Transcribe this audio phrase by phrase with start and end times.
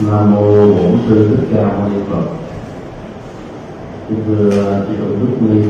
[0.00, 0.40] nam mô
[0.74, 2.22] bổn sư thích ca mâu ni phật.
[4.08, 4.50] Kính thưa
[4.88, 5.62] chư tôn đức ni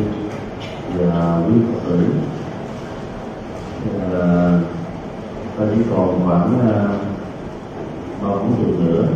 [0.98, 2.06] và quý phật tử.
[4.10, 4.58] Là
[5.58, 6.88] ta chỉ còn khoảng ờ,
[8.22, 9.08] ba bốn tuần nữa.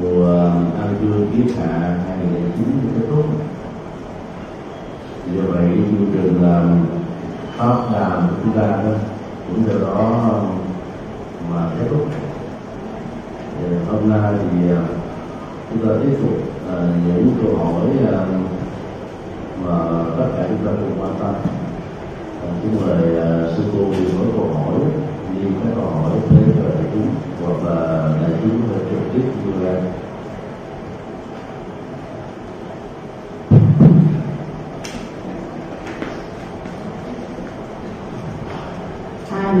[0.00, 0.34] Mùa
[0.80, 3.24] an cư kiết hạ 2009 kết thúc.
[5.34, 6.86] Do vậy, chương trình làm
[7.56, 8.78] pháp đàm của chúng ta
[9.48, 10.32] cũng từ đó
[11.50, 12.27] mà kết thúc
[13.90, 14.82] hôm nay thì à,
[15.70, 16.38] chúng ta tiếp tục
[16.70, 16.76] à,
[17.06, 18.20] những câu hỏi à,
[19.64, 19.74] mà
[20.18, 21.34] tất cả chúng ta cùng quan tâm.
[22.62, 22.98] Chúng mời
[23.56, 24.80] sư cô với câu hỏi
[25.34, 27.06] như các câu hỏi thế cho đại chúng
[27.44, 29.80] hoặc là đại chúng có trực tiếp đưa ra.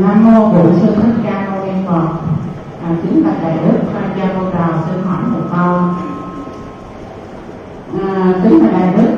[0.00, 2.08] Nam mô Bổn Sư Thích Ca Mâu Ni Phật.
[2.82, 3.87] À, kính bạch đại đức.
[4.18, 5.74] Gia Cô trò xin hỏi một câu.
[8.04, 9.08] À, kính bạch đại đức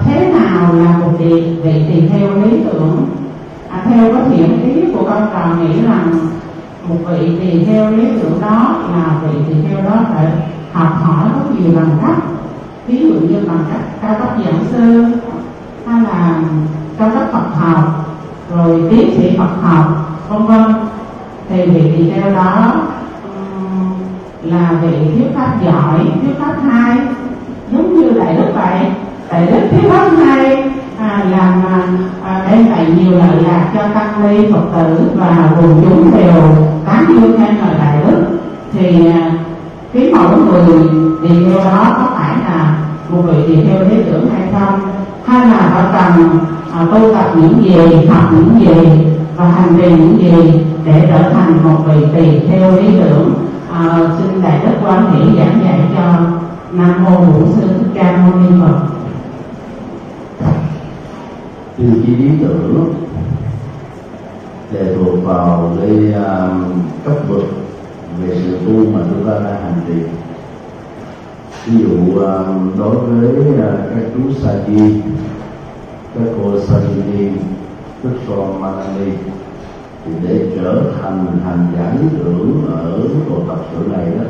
[0.00, 3.08] thế nào là một vị vị tỳ theo lý tưởng?
[3.70, 6.12] À, theo có thiện ý của con trò nghĩ rằng
[6.88, 10.26] một vị tỳ theo lý tưởng đó là vị tỳ theo đó phải
[10.72, 12.16] học hỏi rất nhiều bằng cách
[12.86, 15.04] ví dụ như bằng cách cao cấp giảng sư
[15.86, 16.42] hay là
[16.98, 18.06] cao cấp Phật học
[18.54, 19.86] rồi tiến sĩ Phật học
[20.28, 20.74] vân vân
[21.48, 22.72] thì vị tỳ theo đó
[24.42, 26.98] là vị thuyết pháp giỏi thuyết pháp hai,
[27.72, 28.90] giống như đại đức vậy.
[29.30, 31.88] Đại đức thuyết pháp hai à, làm à,
[32.24, 36.42] à, đem lại nhiều lợi lạc cho tăng ni phật tử và quần chúng đều
[36.86, 38.24] tán dương khen ngợi đại đức.
[38.72, 39.32] Thì à,
[39.92, 40.88] cái mẫu người
[41.22, 42.76] đi theo đó có phải là
[43.08, 44.80] một vị đi theo lý tưởng hay không?
[45.24, 46.38] Hay là họ cần
[46.72, 51.30] à, tu tập những gì học những gì và hành về những gì để trở
[51.30, 53.49] thành một vị tỳ theo lý tưởng
[53.88, 56.20] à, xin đại đức quan hỷ giảng dạy cho
[56.72, 58.80] nam mô bổn sư thích ca mâu ni phật.
[61.78, 62.94] Từ chi lý tưởng
[64.72, 66.72] để thuộc vào cái um,
[67.04, 67.42] cấp bậc
[68.20, 70.02] về sự tu mà chúng ta đang hành trì.
[71.66, 73.56] Ví dụ um, đối với uh,
[73.94, 75.02] các chú sa di
[76.14, 77.28] các cô sa di
[78.02, 79.12] đức son manani
[80.04, 84.24] thì để trở thành hành giả lý tưởng ở bộ tập sự này đó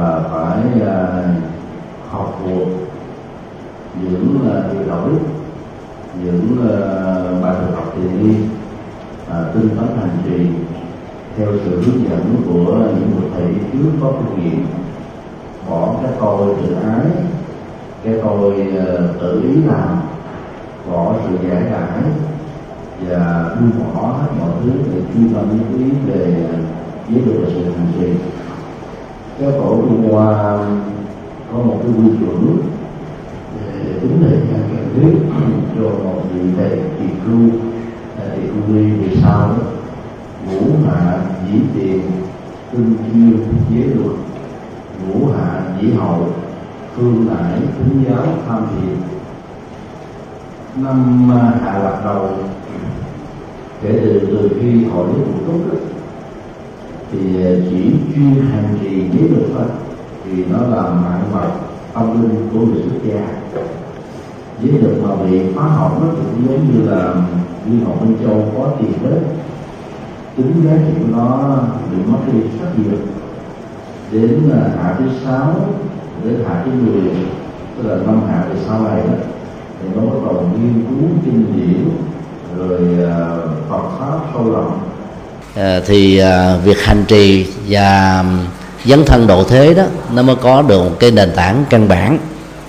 [0.00, 1.24] à, phải à,
[2.10, 2.68] học thuộc
[4.02, 5.10] những à, điều đổi
[6.24, 6.84] những à,
[7.42, 8.36] bài thực học thiền đi
[9.30, 10.46] à, tinh tấn hành trì
[11.36, 14.66] theo sự hướng dẫn của những người thầy trước có kinh nghiệm
[15.70, 17.06] bỏ cái tôi tự ái
[18.04, 18.84] cái tôi à,
[19.20, 20.00] tự ý làm
[20.90, 22.02] bỏ sự giải đãi
[23.06, 26.46] và buông bỏ hết mọi thứ để chuyên tâm ý về
[27.08, 28.08] giới luật và sự hành trì
[29.38, 30.58] Các tổ trung hoa
[31.52, 32.58] có một cái quy chuẩn
[33.56, 35.18] để tính thời ra cần thiết
[35.76, 37.50] cho một vị thầy kỳ cư
[38.38, 39.54] tỳ cư ly à, về sau đó.
[40.46, 42.00] Ngũ hạ dĩ tiền
[42.72, 43.38] tinh chiêu,
[43.70, 44.16] giới luật.
[45.06, 46.28] Ngũ hạ dĩ hậu
[46.94, 48.96] phương nải tính giáo, tham thiện.
[50.76, 52.30] Năm à, hạ lạc đầu
[53.82, 55.78] kể từ từ khi hội lý phụ tốt đó,
[57.12, 57.18] thì
[57.70, 59.66] chỉ chuyên hành trì giới luật thôi
[60.24, 61.50] thì nó là mạng vật
[61.94, 63.26] tâm linh của người xuất gia.
[64.62, 67.14] Với được mà bị phá hỏng nó cũng giống như là
[67.66, 69.20] như ngọc minh châu có tiền đất
[70.36, 71.58] tính giá trị của nó
[71.90, 72.98] bị mất đi rất nhiều.
[74.12, 75.54] Đến à, hạ thứ sáu
[76.24, 77.10] đến hạ thứ mười
[77.76, 79.14] tức là năm hạ về sau này đó
[79.80, 81.88] thì nó bắt đầu nghiên cứu kinh điển
[82.58, 83.26] rồi à,
[83.68, 84.80] Phật pháp sâu rộng.
[85.54, 88.24] À, thì à, việc hành trì và
[88.84, 89.82] dấn thân độ thế đó
[90.14, 92.18] nó mới có được một cái nền tảng căn bản.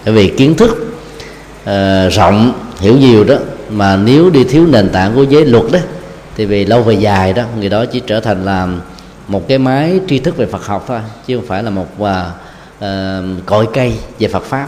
[0.06, 0.94] Bởi vì kiến thức
[1.66, 3.36] à, rộng hiểu nhiều đó
[3.70, 5.80] mà nếu đi thiếu nền tảng của giới luật đó
[6.36, 8.68] thì vì lâu về dài đó người đó chỉ trở thành là
[9.28, 12.31] một cái máy tri thức về Phật học thôi chứ không phải là một à,
[12.80, 14.68] à, cội cây về Phật pháp.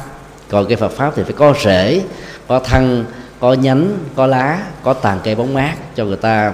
[0.49, 2.01] Cội cây Phật pháp thì phải có rễ
[2.47, 3.05] có thân
[3.41, 6.53] có nhánh có lá có tàn cây bóng mát cho người ta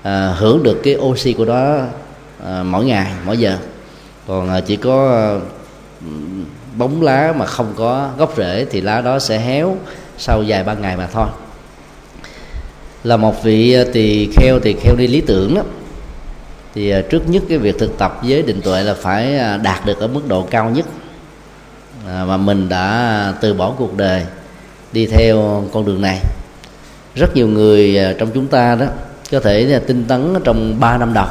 [0.00, 1.78] uh, hưởng được cái oxy của đó
[2.42, 3.58] uh, mỗi ngày mỗi giờ.
[4.26, 5.42] Còn uh, chỉ có uh,
[6.76, 9.76] bóng lá mà không có gốc rễ thì lá đó sẽ héo
[10.18, 11.26] sau vài ba ngày mà thôi.
[13.04, 15.62] Là một vị tỳ kheo tỳ kheo đi lý tưởng đó.
[16.74, 20.06] Thì trước nhất cái việc thực tập với định tuệ là phải đạt được ở
[20.06, 20.86] mức độ cao nhất.
[22.06, 24.26] Mà mình đã từ bỏ cuộc đời
[24.96, 26.20] đi theo con đường này.
[27.14, 28.86] Rất nhiều người à, trong chúng ta đó
[29.30, 31.26] có thể là tinh tấn trong 3 năm đầu.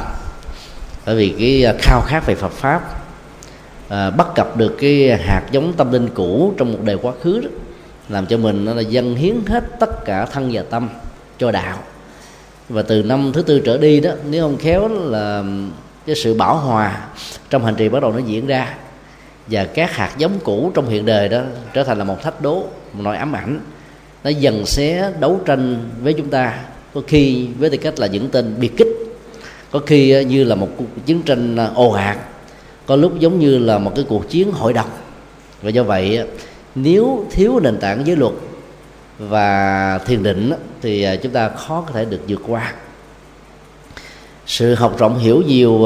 [1.06, 2.80] Bởi vì cái à, khao khát về Phật pháp
[3.88, 7.40] à, bắt gặp được cái hạt giống tâm linh cũ trong một đời quá khứ
[7.40, 7.48] đó
[8.08, 10.88] làm cho mình nó là dâng hiến hết tất cả thân và tâm
[11.38, 11.78] cho đạo.
[12.68, 15.44] Và từ năm thứ tư trở đi đó nếu không khéo là
[16.06, 17.00] cái sự bảo hòa
[17.50, 18.74] trong hành trì bắt đầu nó diễn ra.
[19.46, 21.40] Và các hạt giống cũ trong hiện đời đó
[21.72, 22.66] trở thành là một thách đố
[22.96, 23.60] một nỗi ám ảnh.
[24.24, 26.58] Nó dần xé đấu tranh với chúng ta.
[26.94, 28.88] Có khi với tư cách là những tên biệt kích.
[29.70, 32.18] Có khi như là một cuộc chiến tranh à, ồ ạt.
[32.86, 34.88] Có lúc giống như là một cái cuộc chiến hội đồng
[35.62, 36.20] và do vậy
[36.74, 38.32] nếu thiếu nền tảng giới luật
[39.18, 40.52] và thiền định
[40.82, 42.72] thì à, chúng ta khó có thể được vượt qua.
[44.46, 45.84] Sự học rộng hiểu nhiều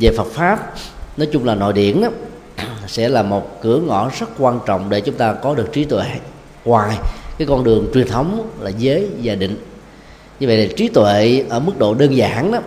[0.00, 0.74] về Phật pháp,
[1.16, 2.08] nói chung là nội điển đó
[2.86, 6.04] sẽ là một cửa ngõ rất quan trọng để chúng ta có được trí tuệ
[6.66, 6.98] ngoài
[7.38, 9.56] cái con đường truyền thống là giới và định.
[10.40, 12.58] Như vậy là trí tuệ ở mức độ đơn giản đó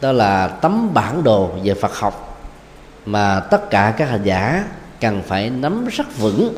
[0.00, 2.42] đó là tấm bản đồ về Phật học
[3.06, 4.64] mà tất cả các hành giả
[5.00, 6.54] cần phải nắm rất vững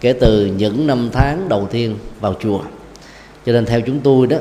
[0.00, 2.60] kể từ những năm tháng đầu tiên vào chùa.
[3.46, 4.36] Cho nên theo chúng tôi đó,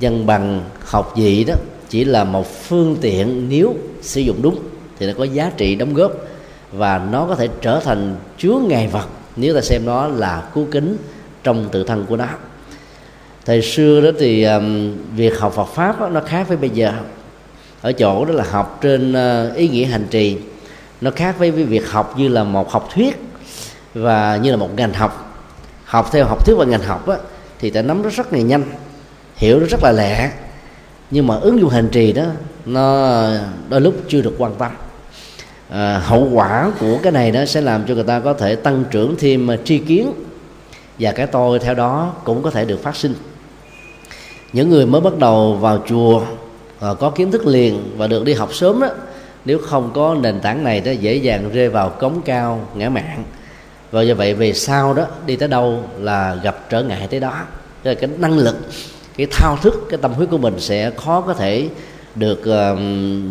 [0.00, 1.54] dân bằng học vị đó,
[1.88, 4.58] chỉ là một phương tiện nếu sử dụng đúng
[4.98, 6.12] thì nó có giá trị đóng góp
[6.72, 10.66] và nó có thể trở thành chứa ngài vật nếu ta xem nó là cứu
[10.70, 10.96] kính
[11.44, 12.26] trong tự thân của nó.
[13.44, 16.92] Thời xưa đó thì um, việc học Phật pháp đó, nó khác với bây giờ.
[17.82, 20.36] Ở chỗ đó là học trên uh, ý nghĩa hành trì.
[21.00, 23.22] Nó khác với việc học như là một học thuyết
[23.94, 25.42] và như là một ngành học.
[25.84, 27.16] Học theo học thuyết và ngành học á,
[27.58, 28.62] thì ta nắm nó rất là nhanh
[29.36, 30.30] hiểu nó rất là lẹ.
[31.10, 32.24] Nhưng mà ứng dụng hành trì đó
[32.66, 33.26] nó
[33.68, 34.72] đôi lúc chưa được quan tâm.
[35.70, 38.84] À, hậu quả của cái này đó sẽ làm cho người ta có thể tăng
[38.90, 40.12] trưởng thêm ờ, tri kiến
[40.98, 43.14] và cái tôi theo đó cũng có thể được phát sinh.
[44.52, 46.22] Những người mới bắt đầu vào chùa
[46.80, 48.88] ờ, có kiến thức liền và được đi học sớm đó
[49.44, 53.24] nếu không có nền tảng này đó dễ dàng rơi vào cống cao ngã mạng
[53.90, 57.40] và do vậy về sau đó đi tới đâu là gặp trở ngại tới đó.
[57.82, 58.56] Tức là cái năng lực
[59.16, 61.68] cái thao thức cái tâm huyết của mình sẽ khó có thể
[62.14, 62.78] được uh,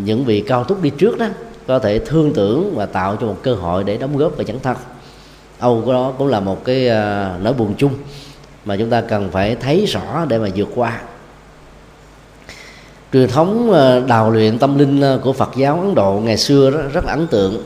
[0.05, 1.27] những vị cao túc đi trước đó
[1.67, 4.59] có thể thương tưởng và tạo cho một cơ hội để đóng góp và chẳng
[4.59, 4.77] thân
[5.63, 7.93] âu đó cũng là một cái uh, nỗi buồn chung
[8.65, 11.01] mà chúng ta cần phải thấy rõ để mà vượt qua.
[13.13, 16.71] Truyền thống uh, đào luyện tâm linh ờ, của Phật giáo Ấn Độ ngày xưa
[16.71, 17.63] đó rất là ấn tượng.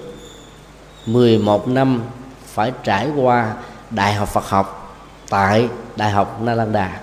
[1.06, 2.02] 11 năm
[2.46, 3.54] phải trải qua
[3.90, 4.98] đại học Phật học
[5.30, 7.02] tại đại học Nalanda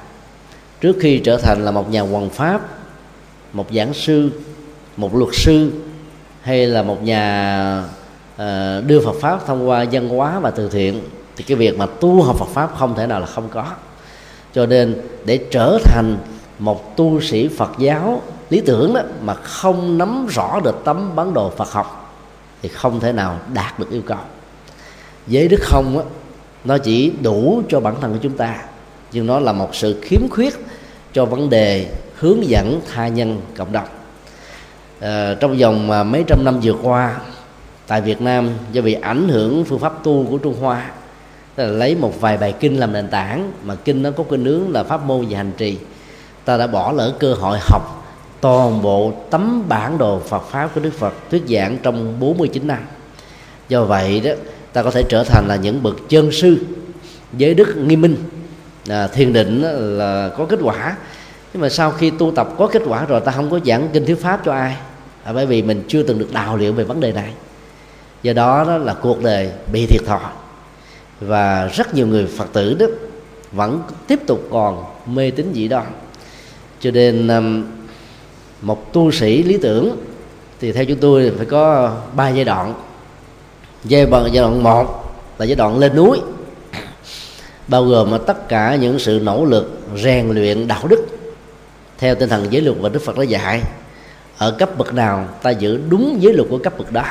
[0.81, 2.61] trước khi trở thành là một nhà hoàng pháp
[3.53, 4.31] một giảng sư
[4.97, 5.73] một luật sư
[6.43, 7.85] hay là một nhà
[8.37, 11.01] Ờ, đưa Phật pháp thông qua văn hóa và từ thiện
[11.37, 13.67] thì cái việc mà tu học Phật pháp không thể nào là không có.
[14.53, 14.95] Cho nên
[15.25, 16.17] để trở thành
[16.59, 21.35] một tu sĩ Phật giáo lý tưởng đó mà không nắm rõ được tấm bản
[21.35, 22.17] đồ Phật học
[22.63, 24.19] thì không thể nào đạt được yêu cầu.
[25.27, 26.05] Giới đức không á
[26.65, 28.57] nó chỉ đủ cho bản thân của chúng ta
[29.13, 30.55] nhưng nó là một sự khiếm khuyết
[31.13, 33.89] cho vấn đề hướng dẫn tha nhân cộng đồng.
[35.01, 37.17] À, trong vòng mà mấy trăm năm vừa qua
[37.87, 40.91] tại Việt Nam do bị ảnh hưởng phương pháp tu của Trung Hoa
[41.55, 44.45] tức là lấy một vài bài kinh làm nền tảng mà kinh nó có kinh
[44.45, 45.79] nướng là pháp môn về hành trì
[46.45, 48.05] ta đã bỏ lỡ cơ hội học
[48.45, 52.79] toàn bộ tấm bản đồ Phật pháp của Đức Phật thuyết giảng trong 49 năm.
[53.69, 54.31] Do vậy đó
[54.73, 56.57] ta có thể trở thành là những bậc chân sư
[57.37, 58.17] giới đức nghiêm minh.
[58.89, 59.63] À, thiền định
[59.99, 60.97] là có kết quả.
[61.53, 64.07] Nhưng mà sau khi tu tập có kết quả rồi ta không có giảng kinh
[64.07, 64.77] thuyết pháp cho ai.
[65.25, 67.33] À, bởi vì mình chưa từng được đào liệu về vấn đề này
[68.25, 70.21] do đó đó là cuộc đời bị thiệt thòi.
[71.21, 72.87] Và rất nhiều người phật tử đó
[73.53, 75.87] vẫn tiếp tục còn mê tín dị đoan.
[76.81, 77.65] Cho nên um,
[78.63, 79.97] một tu sĩ lý tưởng
[80.61, 82.75] thì theo chúng tôi phải có ba giai đoạn.
[83.85, 86.21] Giai đoạn giai đoạn một là giai đoạn lên núi.
[87.69, 91.07] Bao gồm mà tất cả những sự nỗ lực, rèn luyện đạo đức
[91.99, 93.63] theo tinh thần giới luật và đức phật đã dạy.
[94.39, 97.05] Ở cấp bậc nào ta giữ đúng giới luật của cấp bậc đó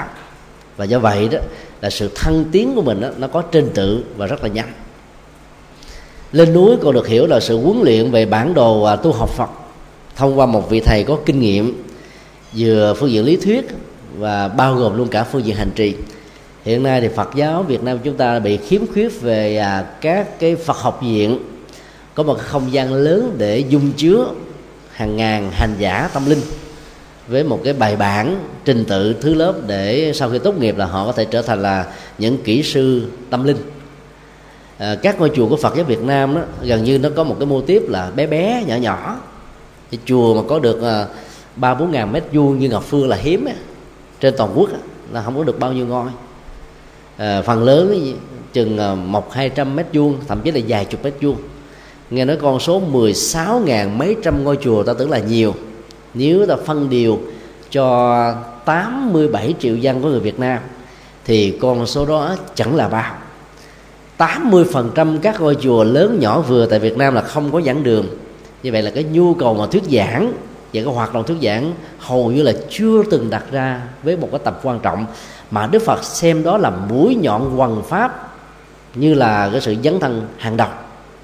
[0.78, 1.40] và do vậy đó
[1.82, 4.72] là sự thăng tiến của mình đó, nó có trình tự và rất là nhanh.
[6.32, 9.30] Lên núi còn được hiểu là sự huấn luyện về bản đồ à, tu học
[9.30, 9.50] phật.
[10.16, 11.84] Thông qua một vị thầy có kinh nghiệm
[12.58, 13.68] vừa phương diện lý thuyết
[14.18, 15.96] và bao gồm luôn cả phương diện hành trì.
[16.64, 20.40] Hiện nay thì Phật giáo Việt Nam chúng ta bị khiếm khuyết về à, các
[20.40, 21.40] cái Phật học viện.
[22.14, 24.28] Có một không gian lớn để dung chứa
[24.92, 26.42] hàng ngàn hành giả tâm linh
[27.28, 30.86] với một cái bài bản trình tự thứ lớp để sau khi tốt nghiệp là
[30.86, 33.58] họ có thể trở thành là những kỹ sư tâm linh.
[34.78, 37.36] À, các ngôi chùa của Phật giáo Việt Nam đó gần như nó có một
[37.40, 39.20] cái mô tiếp là bé bé nhỏ nhỏ.
[39.92, 41.06] Cái chùa mà có được à,
[41.56, 43.48] ba bốn ngàn mét vuông như Ngọc Phương là hiếm
[44.20, 44.70] trên toàn quốc
[45.12, 46.10] là không có được bao nhiêu ngôi.
[47.18, 48.16] À, phần lớn
[48.54, 51.38] chừng à, một hai trăm mét vuông thậm chí là vài chục mét vuông.
[52.10, 55.56] Nghe nói con số 16 ngàn mấy trăm ngôi chùa ta tưởng là nhiều
[56.14, 57.20] nếu ta phân điều
[57.72, 60.60] cho 87 triệu dân của người Việt Nam,
[61.26, 63.16] thì con số đó chẳng là bao.
[64.18, 68.06] 80% các ngôi chùa lớn nhỏ vừa tại Việt Nam là không có giảng đường.
[68.64, 70.34] Như vậy là cái nhu cầu mà thuyết giảng
[70.74, 74.28] và cái hoạt động thuyết giảng hầu như là chưa từng đặt ra với một
[74.32, 75.06] cái tập quan trọng
[75.52, 78.36] mà Đức Phật xem đó là mũi nhọn quần pháp
[78.96, 80.70] như là cái sự dấn thân hàng đầu.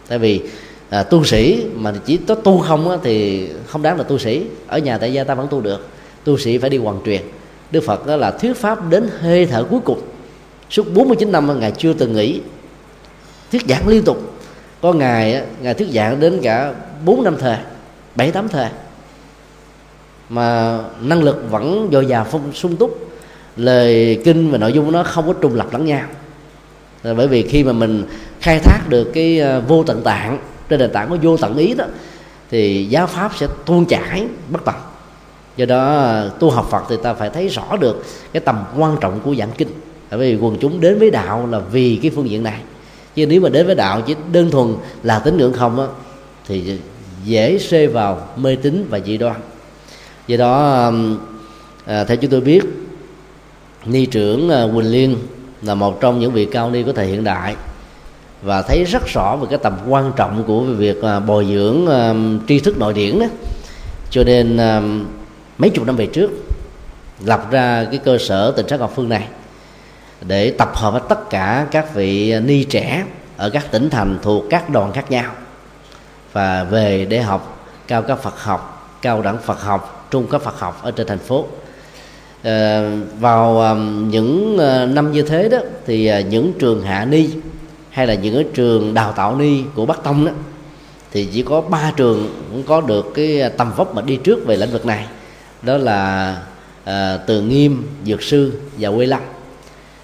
[0.08, 0.41] Tại vì
[0.89, 4.43] à, tu sĩ mà chỉ có tu không á, thì không đáng là tu sĩ.
[4.67, 5.88] Ở nhà tại gia ta vẫn tu được.
[6.24, 7.22] Tu sĩ phải đi hoàn truyền.
[7.72, 10.01] Đức Phật đó là thuyết pháp đến hơi thở cuối cùng.
[10.69, 12.41] Suốt 49 năm ngài chưa từng nghỉ.
[13.51, 14.34] Thuyết giảng liên tục.
[14.81, 16.74] Có ngày ngài thuyết giảng đến cả
[17.05, 17.58] 4 năm thời
[18.15, 18.69] 7 tám thời.
[20.29, 23.10] Mà năng lực vẫn dồi dào phong sung túc.
[23.58, 26.05] Lời kinh và nội dung của nó không có trùng lập lẫn nhau.
[27.03, 28.03] Bởi vì khi mà mình
[28.41, 30.38] khai thác được cái ờ, vô tận tạng
[30.69, 31.85] trên nền tảng của vô tận ý đó
[32.51, 34.75] thì giáo pháp sẽ tuôn chảy bất tận.
[35.57, 39.19] Do đó tu học phật thì ta phải thấy rõ được cái tầm quan trọng
[39.19, 39.67] của giảng kinh.
[40.11, 42.61] Bởi vì quần chúng đến với đạo là vì cái phương diện này.
[43.15, 45.88] Chứ nếu mà đến với đạo chỉ đơn thuần là tín ngưỡng không á
[46.47, 46.79] thì
[47.25, 49.35] dễ rơi vào mê tín và dị đoan.
[50.27, 50.91] Do đó
[51.85, 52.61] à, theo chúng tôi biết
[53.85, 55.17] ni trưởng à, quỳnh liên
[55.61, 57.55] là một trong những vị cao ni của thời hiện đại
[58.41, 62.13] và thấy rất rõ về cái tầm quan trọng của việc à, bồi dưỡng à,
[62.48, 63.25] tri thức nội điển đó
[64.10, 64.81] cho nên à,
[65.58, 66.29] mấy chục năm về trước
[67.25, 69.27] lập ra cái cơ sở tỉnh sát học phương này
[70.22, 73.05] để tập hợp với tất cả các vị ni trẻ
[73.38, 75.31] ở các tỉnh thành thuộc các đoàn khác nhau
[76.34, 80.60] và về để học cao cấp Phật học, cao đẳng Phật học, trung cấp Phật
[80.60, 81.46] học ở trên thành phố.
[82.43, 84.58] Ờ, à, vào những
[84.96, 87.29] năm như thế đó thì những trường hạ ni
[87.89, 90.31] hay là những cái trường đào tạo ni của Bắc Tông đó
[91.12, 94.55] thì chỉ có ba trường cũng có được cái tầm vóc mà đi trước về
[94.55, 95.08] lĩnh vực này.
[95.62, 96.38] Đó là
[96.84, 99.22] à, Từ Nghiêm, Dược Sư và Quê Lâm.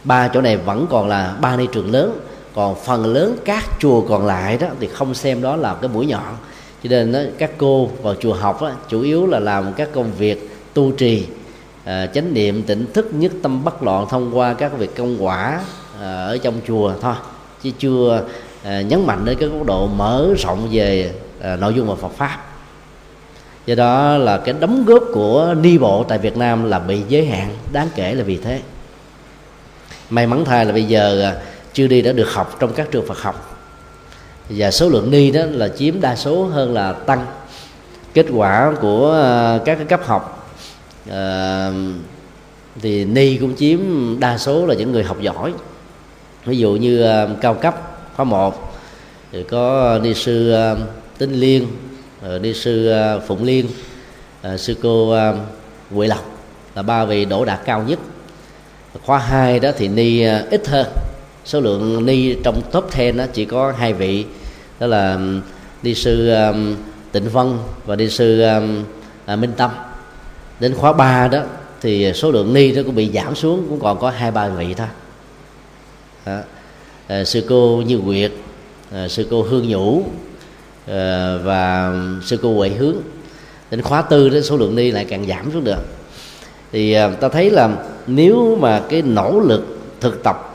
[0.04, 2.20] Ba chỗ này vẫn còn là ba ni trường lớn
[2.56, 6.06] còn phần lớn các chùa còn lại đó thì không xem đó là cái mũi
[6.06, 6.36] nhọn.
[6.84, 10.12] Cho nên đó, các cô vào chùa học đó, chủ yếu là làm các công
[10.13, 11.25] việc tu trì
[11.84, 15.62] à, chánh niệm tỉnh thức nhất tâm bất loạn thông qua các việc công quả
[16.01, 17.15] à, ở trong chùa thôi
[17.65, 18.24] chứ chưa
[18.63, 22.12] à, nhấn mạnh đến cái góc độ mở rộng về à, nội dung và Phật
[22.17, 22.39] pháp.
[23.65, 27.25] Do đó là cái đóng góp của ni bộ tại Việt Nam là bị giới
[27.25, 28.62] hạn, đáng kể là vì thế.
[30.10, 31.41] May mắn thay là bây giờ à,
[31.74, 33.60] chưa đi đã được học trong các trường Phật học.
[34.50, 37.25] Và số lượng ni đó là chiếm đa số hơn là tăng.
[38.13, 39.13] Kết quả của
[39.65, 40.53] các cái cấp học
[42.81, 43.79] thì ni cũng chiếm
[44.19, 45.53] đa số là những người học giỏi
[46.46, 47.75] ví dụ như ờ, cao cấp
[48.16, 48.74] khóa một
[49.32, 50.78] thì có ni sư ờ, à,
[51.18, 51.68] tinh liên
[52.22, 53.66] rồi ni sư ờ, phụng liên
[54.58, 55.34] sư cô à,
[55.92, 56.38] huệ lộc
[56.75, 58.00] là ba vị đỗ đạt cao nhất.
[59.04, 60.88] Khóa hai đó thì ni ít hơn.
[61.46, 64.25] Số lượng ni trong top 10 đó chỉ có hai vị
[64.80, 65.20] đó là
[65.84, 66.75] ni sư um,
[67.12, 68.84] Tịnh Vân và ni sư um,
[69.34, 69.72] uh, Minh Tâm.
[70.60, 71.44] Đến khóa 3 đó
[71.82, 74.74] thì số lượng ni nó cũng bị giảm xuống cũng còn có hai ba vị
[74.74, 74.88] thôi
[76.25, 76.39] đó.
[77.08, 78.32] À, sư cô Như Nguyệt
[78.91, 80.03] à, sư cô Hương Nhũ
[80.88, 81.94] à, và
[82.25, 82.96] sư cô Huệ Hướng.
[83.72, 85.82] Đến khóa tư đến số lượng ni lại càng giảm xuống được.
[86.72, 87.70] Thì à, ta thấy là
[88.08, 90.51] nếu mà cái nỗ lực thực tập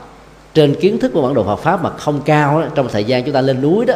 [0.53, 3.23] trên kiến thức của bản đồ Phật pháp mà không cao đó, trong thời gian
[3.23, 3.93] chúng ta lên núi đó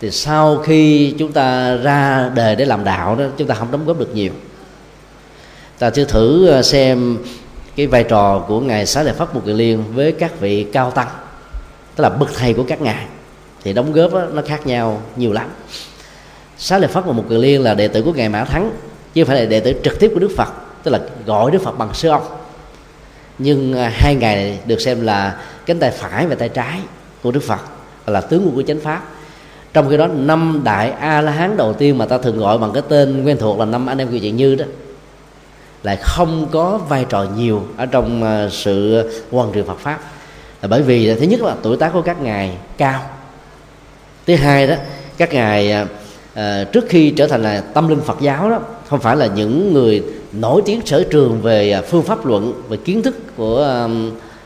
[0.00, 3.86] thì sau khi chúng ta ra đề để làm đạo đó chúng ta không đóng
[3.86, 4.32] góp được nhiều.
[5.78, 7.18] Ta chưa thử à, xem
[7.80, 10.90] cái vai trò của ngài xá lợi phất một kiền liên với các vị cao
[10.90, 11.08] tăng
[11.96, 13.06] tức là bậc thầy của các ngài
[13.62, 15.48] thì đóng góp đó, nó khác nhau nhiều lắm.
[16.58, 18.70] Xá lợi phất và một kiền liên là đệ tử của ngài mã thắng
[19.14, 20.48] chứ không phải là đệ tử trực tiếp của đức phật
[20.82, 22.22] tức là gọi đức phật bằng sư ông.
[23.38, 26.80] Nhưng à, hai ngài này được xem là cánh tay phải và tay trái
[27.22, 27.60] của đức phật
[28.06, 29.02] là tướng quân của chánh pháp.
[29.72, 32.72] Trong khi đó năm đại a la hán đầu tiên mà ta thường gọi bằng
[32.72, 34.64] cái tên quen thuộc là năm anh em kiều chuyện như đó
[35.82, 40.00] lại không có vai trò nhiều ở trong ờ, sự hoàn truyền Phật pháp.
[40.62, 43.02] Là bởi vì thứ nhất là tuổi tác của các ngài cao.
[44.26, 44.74] Thứ hai đó
[45.16, 45.86] các ngài
[46.34, 48.58] à, trước khi trở thành là tâm linh Phật giáo đó
[48.88, 53.02] không phải là những người nổi tiếng sở trường về phương pháp luận về kiến
[53.02, 53.88] thức của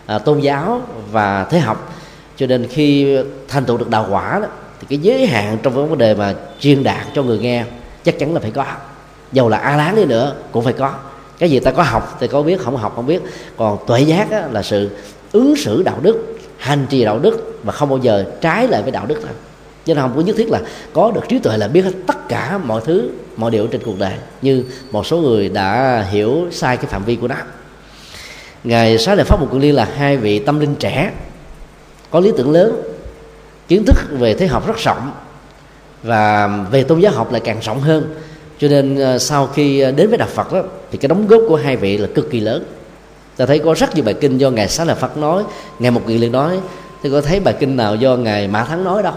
[0.06, 1.92] à, tôn giáo và thế học.
[2.36, 3.16] Cho nên khi
[3.48, 4.46] thành tựu được đạo quả đó
[4.80, 7.64] thì cái giới hạn trong vấn đề mà truyền đạt cho người nghe
[8.04, 8.64] chắc chắn là phải có.
[9.32, 10.94] Dầu là a lán đi nữa cũng phải có
[11.38, 13.22] cái gì ta có học thì có biết không học không biết.
[13.56, 14.90] Còn tuệ giác á, là sự
[15.32, 18.90] ứng xử đạo đức hành trì đạo đức mà không bao giờ trái lại với
[18.90, 19.34] đạo đức đâu
[19.84, 20.60] cho nên không có nhất thiết là
[20.92, 23.98] có được trí tuệ là biết hết tất cả mọi thứ mọi điều trên cuộc
[23.98, 24.12] đời
[24.42, 27.36] như một số người đã hiểu sai cái phạm vi của nó.
[28.64, 31.12] Ngài sáu đại pháp một cự liên là hai vị tâm linh trẻ
[32.10, 32.82] có lý tưởng lớn
[33.68, 35.12] kiến thức về thế học rất rộng
[36.02, 38.14] và về tôn giáo học lại càng rộng hơn
[38.58, 41.40] cho nên ờ, sau khi ờ, đến với đạo Phật đó, thì cái đóng góp
[41.48, 42.64] của hai vị là cực kỳ lớn.
[43.36, 45.42] Ta thấy có rất nhiều bài kinh do ngài sáng lợi Phật nói
[45.78, 46.60] ngài một nghị liền nói.
[47.02, 49.14] Thì có thấy bài kinh nào do ngài mã thắng nói đâu?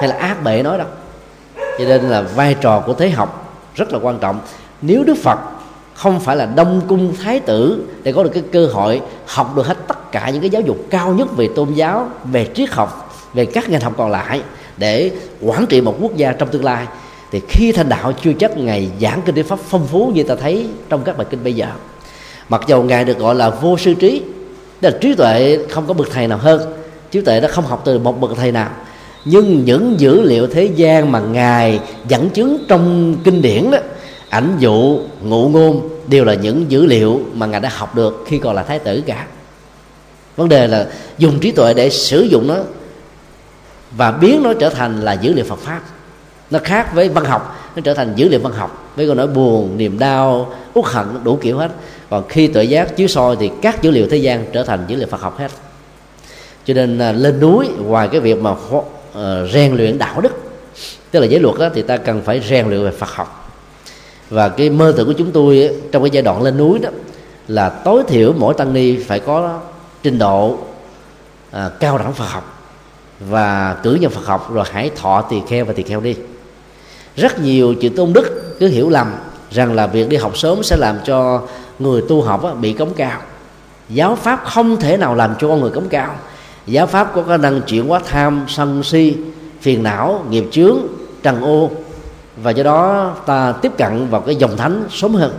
[0.00, 0.86] Hay là ác bệ nói đâu?
[1.78, 4.40] Cho nên là vai trò của thế học rất là quan trọng.
[4.82, 5.38] Nếu đức phật
[5.94, 9.66] không phải là đông cung thái tử để có được cái cơ hội học được
[9.66, 13.20] hết tất cả những cái giáo dục cao nhất về tôn giáo về triết học
[13.34, 14.42] về các ngành học còn lại
[14.76, 15.10] để
[15.40, 16.86] quản trị một quốc gia trong tương lai
[17.30, 20.66] thì khi thành đạo chưa chắc ngày giảng kinh pháp phong phú như ta thấy
[20.88, 21.66] trong các bài kinh bây giờ.
[22.48, 24.22] Mặc dầu ngài được gọi là vô sư trí,
[24.80, 26.60] tức là trí tuệ không có bậc thầy nào hơn,
[27.10, 28.70] trí tuệ nó không học từ một bậc thầy nào.
[29.24, 33.78] Nhưng những dữ liệu thế gian mà ngài dẫn chứng trong kinh điển đó,
[34.28, 38.38] ảnh dụ, ngụ ngôn, đều là những dữ liệu mà ngài đã học được khi
[38.38, 39.26] còn là thái tử cả.
[40.36, 40.86] Vấn đề là
[41.18, 42.56] dùng trí tuệ để sử dụng nó
[43.96, 45.80] và biến nó trở thành là dữ liệu Phật pháp
[46.50, 47.72] nó khác với văn học.
[47.76, 48.92] Nó trở thành dữ liệu văn học.
[48.96, 51.70] Với câu nói buồn niềm đau uất hận đủ kiểu hết.
[52.10, 54.96] Còn khi tự giác chiếu soi thì các dữ liệu thế gian trở thành dữ
[54.96, 55.50] liệu Phật học hết.
[56.64, 58.84] Cho nên à, lên núi ngoài cái việc mà uh,
[59.52, 60.32] rèn luyện đạo đức
[61.10, 63.52] tức là giới luật đó, thì ta cần phải rèn luyện về Phật học.
[64.30, 66.90] Và cái mơ tưởng của chúng tôi trong cái giai đoạn lên núi đó
[67.48, 69.60] là tối thiểu mỗi tăng ni phải có
[70.02, 70.58] trình độ
[71.50, 72.58] à, cao đẳng Phật học.
[73.20, 76.16] Và cử nhân Phật học rồi hãy thọ tỳ kheo và tỳ kheo đi
[77.16, 79.14] rất nhiều chữ tôn đức cứ hiểu lầm
[79.50, 81.42] rằng là việc đi học sớm sẽ làm cho
[81.78, 83.20] người tu học bị cống cao.
[83.88, 86.14] Giáo pháp không thể nào làm cho con người cống cao.
[86.66, 89.16] Giáo pháp có khả năng chuyển hóa tham, sân si,
[89.60, 90.78] phiền não, nghiệp chướng,
[91.22, 91.70] trần ô.
[92.36, 95.34] Và do đó ta tiếp cận vào cái dòng thánh sớm hơn.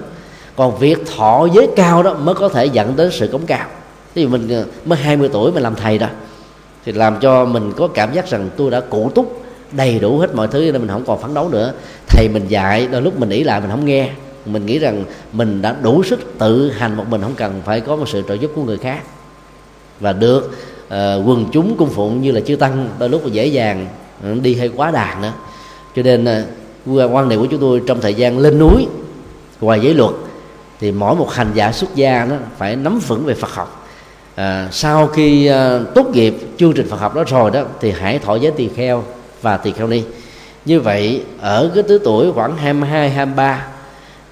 [0.55, 3.65] Còn việc thọ giới cao đó mới có thể dẫn đến sự cống cao.
[4.13, 6.07] Ví dụ mình ờ, mới 20 tuổi mà làm thầy đó,
[6.85, 10.35] thì làm cho mình có cảm giác rằng tôi đã cụ túc đầy đủ hết
[10.35, 11.73] mọi thứ nên mình không còn phấn đấu nữa.
[12.07, 14.09] Thầy mình dạy đôi lúc mình nghĩ lại mình không nghe.
[14.45, 17.95] Mình nghĩ rằng mình đã đủ sức tự hành một mình không cần phải có
[17.95, 19.03] một sự trợ giúp của người khác.
[19.99, 20.43] Và được
[20.87, 20.91] uh,
[21.27, 23.87] quần chúng cung phụng như là chư tăng đôi lúc là dễ dàng
[24.23, 25.33] ừ, đi hơi quá đàn nữa.
[25.95, 26.27] Cho nên
[26.91, 28.87] uh, quan điểm của chúng tôi trong thời gian lên núi
[29.61, 30.11] ngoài giới luật
[30.79, 33.87] thì mỗi một hành giả xuất gia nó phải nắm vững về Phật học.
[34.35, 38.19] À, sau khi uh, tốt nghiệp chương trình Phật học đó rồi đó thì hãy
[38.19, 39.03] thọ giới tỳ kheo
[39.41, 40.03] và tỳ kheo ni.
[40.65, 43.67] Như vậy, ở cái tứ tuổi khoảng 22 23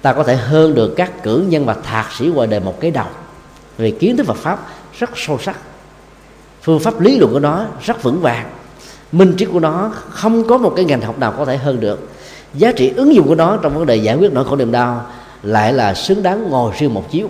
[0.02, 2.90] ta có thể hơn được các cử nhân và thạc sĩ ngoài đời một cái
[2.90, 3.06] đầu
[3.78, 4.66] vì kiến thức Phật pháp
[4.98, 5.56] rất sâu sắc.
[6.62, 8.50] Phương pháp lý luận của nó rất vững vàng.
[9.12, 12.08] Minh triết của nó không có một cái ngành học nào có thể hơn được.
[12.54, 15.06] Giá trị ứng dụng của nó trong vấn đề giải quyết nỗi khổ niềm đau
[15.42, 17.28] lại là xứng đáng ngồi riêng một chiếu.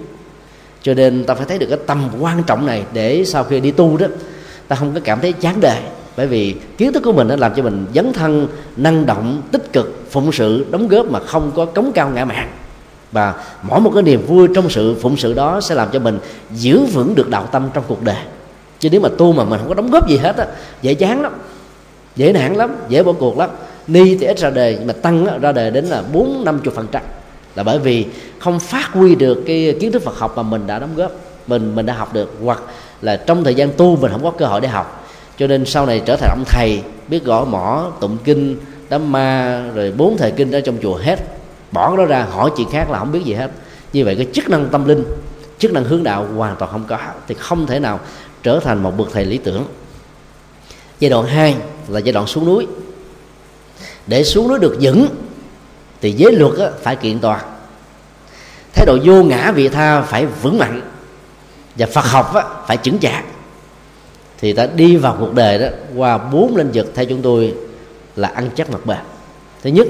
[0.83, 3.71] Cho nên ta phải thấy được cái tầm quan trọng này để sau khi đi
[3.71, 4.07] tu đó,
[4.69, 5.79] ta không có cảm thấy chán đời
[6.17, 9.73] bởi vì kiến thức của mình nó làm cho mình dấn thân, năng động, tích
[9.73, 12.51] cực, phụng sự, đóng góp mà không có cống cao ngã mạn.
[13.13, 16.19] Và mỗi một cái niềm vui trong sự phụng sự đó sẽ làm cho mình
[16.51, 18.23] giữ vững được đạo tâm trong cuộc đời.
[18.79, 20.47] Chứ nếu mà tu mà mình không có đóng góp gì hết á,
[20.83, 21.33] dễ chán lắm,
[22.17, 23.51] dễ nản lắm, dễ bỏ cuộc lắm.
[23.87, 26.87] Ni thì ít ra đề mà tăng ra đề đến là bốn, năm chục phần
[26.93, 27.03] trăm.
[27.55, 28.07] Là bởi vì
[28.39, 31.13] không phát huy được cái kiến thức Phật học mà mình đã đóng góp,
[31.47, 32.37] mình mình đã học được.
[32.45, 32.63] Hoặc
[33.03, 35.06] là trong thời gian tu mình không có cơ hội để học
[35.39, 38.57] cho nên sau này trở thành ông thầy biết gõ mỏ tụng kinh
[38.89, 41.19] đám ma rồi bốn thời kinh ở trong chùa hết.
[41.73, 43.51] Bỏ nó ra hỏi chuyện khác là không biết gì hết.
[43.93, 45.05] Như vậy cái chức năng tâm linh
[45.59, 48.01] chức năng hướng đạo hoàn toàn không có thì không thể nào
[48.43, 49.65] trở thành một bậc thầy lý tưởng.
[51.01, 51.57] Giai đoạn 2
[51.89, 52.67] là giai đoạn xuống núi.
[54.07, 55.09] Để xuống núi được vững
[56.01, 57.41] thì giới luật á, phải kiện toàn.
[58.75, 60.81] Thái độ vô ngã vị tha phải vững mạnh.
[61.77, 63.25] Và phật học á, phải chững chạc
[64.41, 67.55] thì ta đi vào cuộc đời đó, qua bốn lĩnh vực theo chúng tôi
[68.17, 68.99] là ăn chắc mặt bền.
[69.63, 69.87] Thứ nhất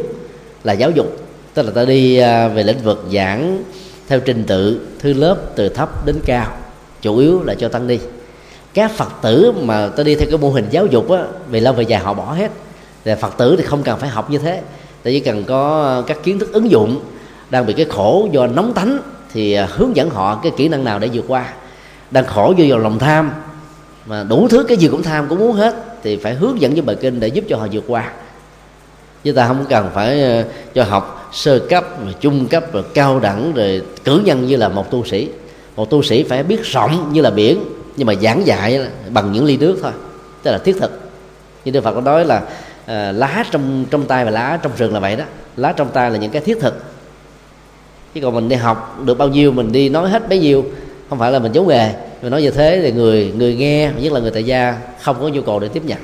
[0.64, 1.06] là giáo dục,
[1.54, 3.62] tức là ta đi à, về lĩnh vực giảng
[4.08, 6.52] theo trình tự, thư lớp từ thấp đến cao,
[7.02, 7.98] chủ yếu là cho tăng ni.
[8.74, 11.72] Các phật tử mà ta đi theo cái mô hình giáo dục á, về lâu
[11.72, 12.50] về dài họ bỏ hết.
[13.04, 14.60] Là phật tử thì không cần phải học như thế.
[15.02, 17.00] Ta chỉ cần có à, các kiến thức ứng dụng
[17.50, 18.98] đang bị cái khổ do nóng tánh
[19.32, 21.52] thì à, hướng dẫn họ cái kỹ năng nào để vượt qua.
[22.10, 23.30] Đang khổ do vào lòng tham
[24.06, 26.82] mà đủ thứ cái gì cũng tham cũng muốn hết thì phải hướng dẫn với
[26.82, 28.12] bài kinh để giúp cho họ vượt qua.
[29.24, 33.20] Chứ ta không cần phải ờ, cho học sơ cấp rồi trung cấp rồi cao
[33.20, 35.28] đẳng rồi cử nhân như là một tu sĩ.
[35.76, 37.58] Một tu sĩ phải biết rộng như là biển
[37.96, 39.92] nhưng mà giảng dạy bằng những ly nước thôi
[40.42, 41.00] tức là thiết thực.
[41.64, 42.42] Như đức phật có nói là
[42.86, 45.24] à, lá trong trong tay và lá trong rừng là vậy đó.
[45.56, 46.84] Lá trong tay là những cái thiết thực.
[48.14, 50.64] Chứ còn mình đi học được bao nhiêu mình đi nói hết bấy nhiêu
[51.08, 51.92] không phải là mình giấu nghề.
[52.22, 55.28] Mình nói như thế thì người người nghe nhất là người tại gia không có
[55.28, 55.98] nhu cầu để tiếp nhận.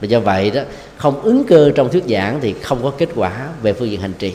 [0.00, 0.62] Và do vậy đó
[0.96, 4.12] không ứng cơ trong thuyết giảng thì không có kết quả về phương diện hành
[4.18, 4.32] trì.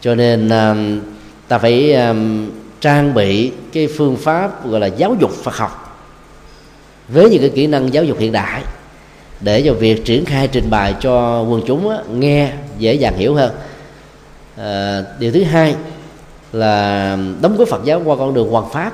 [0.00, 1.00] Cho nên um,
[1.48, 6.00] ta phải um, trang bị cái phương pháp gọi là giáo dục Phật học
[7.08, 8.62] với những cái kỹ năng giáo dục hiện đại
[9.40, 13.34] để cho việc triển khai trình bày cho quần chúng á, nghe dễ dàng hiểu
[13.34, 13.52] hơn.
[14.56, 15.74] À, điều thứ hai
[16.52, 18.92] là đóng góp Phật giáo qua con đường hoàng pháp.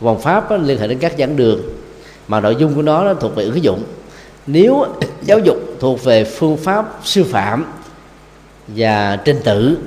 [0.00, 1.62] Hoàng pháp á, liên hệ đến các giảng đường
[2.28, 3.82] mà nội dung của nó, nó thuộc về ứng dụng.
[4.46, 4.86] Nếu
[5.22, 7.64] giáo dục thuộc về phương pháp sư phạm
[8.68, 9.78] và trình tự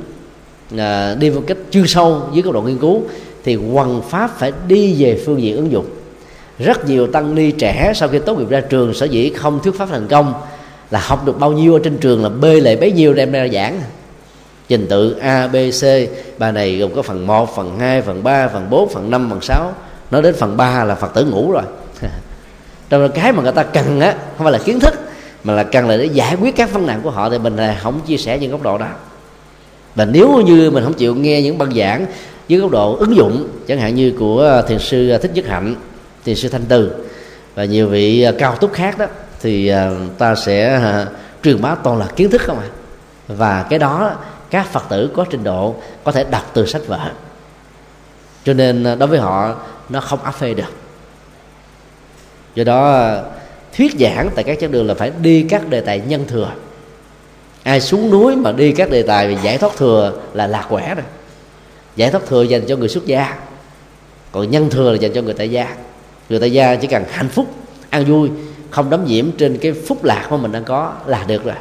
[0.77, 3.01] à, đi một cách chuyên sâu dưới góc độ nghiên cứu
[3.43, 5.85] thì hoàng pháp phải đi về phương diện ứng dụng.
[6.59, 9.75] Rất nhiều tăng ni trẻ sau khi tốt nghiệp ra trường sở dĩ không thuyết
[9.77, 10.33] pháp thành công
[10.91, 13.47] là học được bao nhiêu ở trên trường là bê lại bấy nhiêu đem ra
[13.53, 13.81] giảng
[14.67, 15.83] trình tự A B C.
[16.37, 19.41] Bài này gồm có phần 1, phần 2, phần 3, phần 4, phần 5, phần
[19.41, 19.73] 6
[20.11, 21.63] nói đến phần 3 là Phật tử ngủ rồi.
[22.89, 24.93] Trong cái mà người ta cần á không phải là kiến thức
[25.43, 27.79] mà là cần là để giải quyết các vấn nạn của họ thì mình là
[27.81, 28.87] không chia sẻ những góc độ đó.
[29.95, 32.05] Và nếu như mình không chịu nghe những băng giảng
[32.47, 35.75] dưới góc độ ứng dụng chẳng hạn như của thiền sư thích nhất hạnh
[36.25, 36.91] thiền sư thanh từ
[37.55, 39.05] và nhiều vị cao túc khác đó
[39.41, 41.05] thì à, ta sẽ à,
[41.43, 42.65] truyền bá toàn là kiến thức không ạ?
[42.65, 42.77] À?
[43.27, 44.11] và cái đó
[44.49, 47.11] các phật tử có trình độ có thể đọc từ sách vở.
[48.43, 49.55] Cho nên à, đối với họ,
[49.89, 50.71] nó không áp phê được.
[52.55, 53.23] Do đó à,
[53.77, 56.51] thuyết giảng tại các chánh đường là phải đi các đề tài nhân thừa.
[57.63, 60.95] Ai xuống núi mà đi các đề tài về giải thoát thừa là lạc quẻ
[60.95, 61.05] rồi.
[61.95, 63.39] Giải thoát thừa dành cho người xuất gia,
[64.31, 65.75] còn nhân thừa là dành cho người tại gia.
[66.29, 67.45] Người tại gia chỉ cần hạnh phúc
[67.89, 68.29] ăn vui,
[68.69, 71.55] không đắm nhiễm trên cái phúc lạc mà mình đang có là được rồi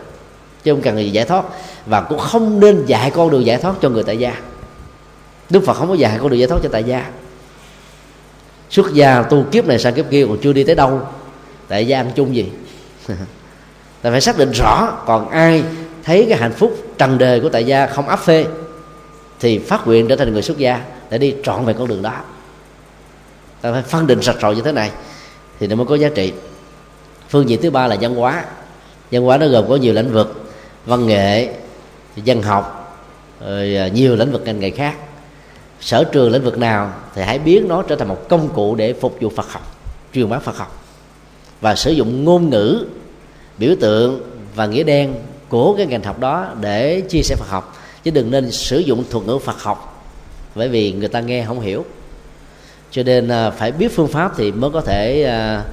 [0.66, 1.44] chứ không cần gì giải thoát.
[1.86, 4.40] Và cũng không nên dạy con đường giải thoát cho người tại gia.
[5.50, 7.10] Đức phật không có dạy con đường giải thoát cho tại gia.
[8.70, 11.00] Xuất gia tu kiếp này sang kiếp kia còn chưa đi tới đâu.
[11.68, 12.48] Tại gia ăn chung gì?
[14.02, 15.64] Ta phải xác định rõ còn ai
[16.04, 18.46] thấy cái hạnh phúc trần đề của tại gia không áp phê,
[19.40, 22.12] thì phát nguyện trở thành người xuất gia để đi trọn về con đường đó.
[23.60, 24.90] Ta phải phân định sạch rồi như thế này
[25.60, 26.32] thì nó mới có giá trị.
[27.28, 28.44] Phương diện thứ ba là văn hóa.
[29.10, 30.45] Văn hóa nó gồm có nhiều lĩnh vực
[30.86, 31.48] văn nghệ
[32.16, 32.82] dân học
[33.40, 34.96] rồi à, nhiều lĩnh vực ngành nghề khác.
[35.80, 38.92] Sở trường lĩnh vực nào thì hãy biến nó trở thành một công cụ để
[38.92, 39.76] phục vụ Phật học
[40.14, 40.84] truyền bá Phật học.
[41.60, 42.86] Và sử dụng ngôn ngữ
[43.58, 44.20] biểu tượng
[44.54, 45.14] và nghĩa đen
[45.48, 47.76] của cái ngành học đó để chia sẻ Phật học.
[48.02, 50.06] Chứ đừng nên sử dụng thuật ngữ Phật học
[50.54, 51.84] bởi vì người ta nghe không hiểu.
[52.90, 55.64] Cho nên à, phải biết phương pháp thì mới có thể à,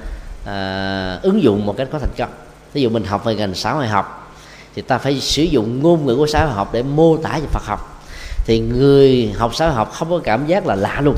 [0.46, 2.30] à, ứng dụng một cách có thành công.
[2.72, 4.23] Ví dụ mình học về ngành xã hội học
[4.74, 7.46] thì ta phải sử dụng ngôn ngữ của xã hội học để mô tả về
[7.46, 8.02] Phật học.
[8.46, 11.16] Thì người học xã hội học không có cảm giác là lạ luôn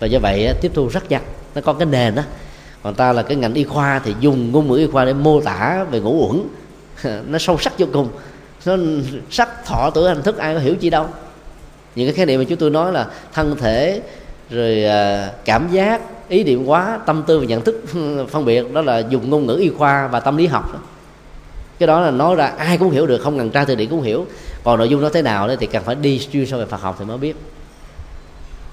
[0.00, 1.22] và do vậy tiếp thu rất nhanh.
[1.54, 2.22] Nó có cái nền đó
[2.82, 5.40] còn ta là cái ngành y khoa thì dùng ngôn ngữ y khoa để mô
[5.40, 6.42] tả về ngũ uẩn.
[7.30, 8.08] Nó sâu sắc vô cùng.
[8.66, 8.76] Nó
[9.30, 11.06] sắc thọ tử hành thức, ai có hiểu chi đâu.
[11.94, 14.00] Những cái khái niệm mà chúng tôi nói là thân thể,
[14.50, 17.84] rồi à, cảm giác, ý niệm quá tâm tư và nhận thức
[18.30, 20.78] phân biệt, đó là dùng ngôn ngữ y khoa và tâm lý học đó
[21.78, 24.02] cái đó là nói ra, ai cũng hiểu được, không cần tra từ điển cũng
[24.02, 24.26] hiểu.
[24.64, 26.96] Còn nội dung nó thế nào thì cần phải đi chuyên sâu về Phật học
[26.98, 27.36] thì mới biết.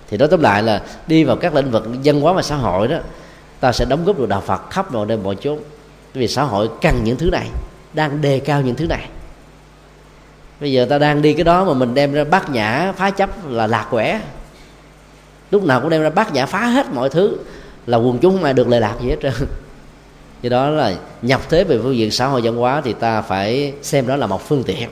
[0.09, 2.87] Thì nói tóm lại là đi vào các lĩnh vực dân hóa và xã hội
[2.87, 2.97] đó,
[3.59, 5.59] ta sẽ đóng góp được đạo Phật khắp mọi nơi, mọi chốn.
[6.13, 7.47] Vì xã hội cần những thứ này,
[7.93, 9.09] đang đề cao những thứ này.
[10.59, 13.29] Bây giờ ta đang đi cái đó mà mình đem ra bát nhã phá chấp
[13.49, 14.21] là lạc quẻ.
[15.51, 17.37] Lúc nào cũng đem ra bát nhã phá hết mọi thứ,
[17.85, 19.33] là quần chúng không ai được lệ lạc gì hết trơn
[20.45, 23.73] do đó là nhập thế về phương diện xã hội văn hóa thì ta phải
[23.81, 24.89] xem đó là một phương tiện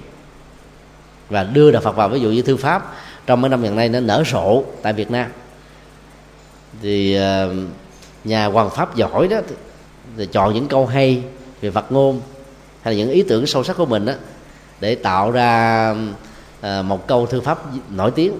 [1.29, 2.09] và đưa đạo Phật vào.
[2.09, 2.93] Ví dụ như thư pháp
[3.25, 5.31] trong mấy năm gần đây nó nở rộ tại Việt Nam.
[6.81, 7.53] Thì ờ,
[8.23, 9.37] nhà hoàng pháp giỏi đó
[10.17, 11.23] thì, chọn những câu hay
[11.61, 12.21] về Phật ngôn
[12.81, 14.13] hay là những ý tưởng sâu sắc của mình đó
[14.79, 15.95] để tạo ra
[16.61, 18.33] ờ, một câu thư pháp nổi tiếng.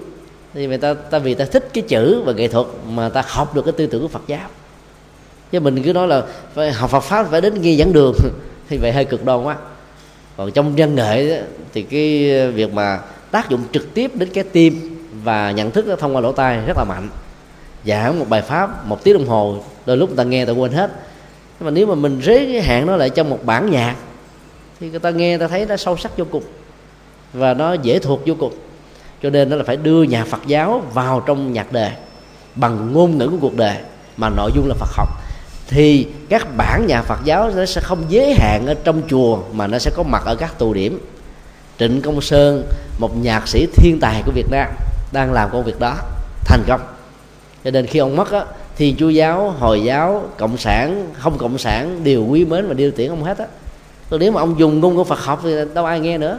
[0.54, 3.54] Thì người ta ta vì ta thích cái chữ và nghệ thuật mà ta học
[3.54, 4.48] được cái tư tưởng của Phật giáo
[5.52, 6.22] chứ mình cứ nói là
[6.54, 8.14] phải học Phật pháp phải đến nghi dẫn đường
[8.68, 9.56] thì vậy hơi cực đoan quá.
[10.36, 14.96] Còn trong văn nghệ thì cái việc mà tác dụng trực tiếp đến cái tim
[15.24, 17.08] và nhận thức đó, thông qua lỗ tai rất là mạnh.
[17.86, 20.72] Giảng một bài pháp một tiếng đồng hồ đôi lúc người ta nghe ta quên
[20.72, 20.90] hết.
[21.60, 23.94] Nhưng mà nếu mà mình rế cái hạn nó lại trong một bản nhạc
[24.80, 26.42] thì người ta nghe ta thấy nó sâu sắc vô cùng
[27.32, 28.52] và nó dễ thuộc vô cùng.
[29.22, 31.90] Cho nên nó là phải đưa nhà Phật giáo vào trong nhạc đề
[32.54, 33.76] bằng ngôn ngữ của cuộc đời
[34.16, 35.08] mà nội dung là Phật học
[35.68, 39.66] thì các bản nhà Phật giáo nó sẽ không giới hạn ở trong chùa, mà
[39.66, 40.98] nó sẽ có mặt ở các tụ điểm.
[41.78, 42.64] Trịnh Công Sơn,
[42.98, 44.68] một nhạc sĩ thiên tài của Việt Nam,
[45.12, 45.96] đang làm công việc đó,
[46.44, 46.80] thành công.
[47.64, 48.44] Cho nên khi ông mất á,
[48.76, 52.90] thì chúa giáo, hồi giáo, cộng sản, không cộng sản đều quý mến và điều
[52.90, 53.46] tiễn ông hết á.
[54.10, 56.38] Còn nếu mà ông dùng ngôn ngữ Phật học thì đâu ai nghe nữa.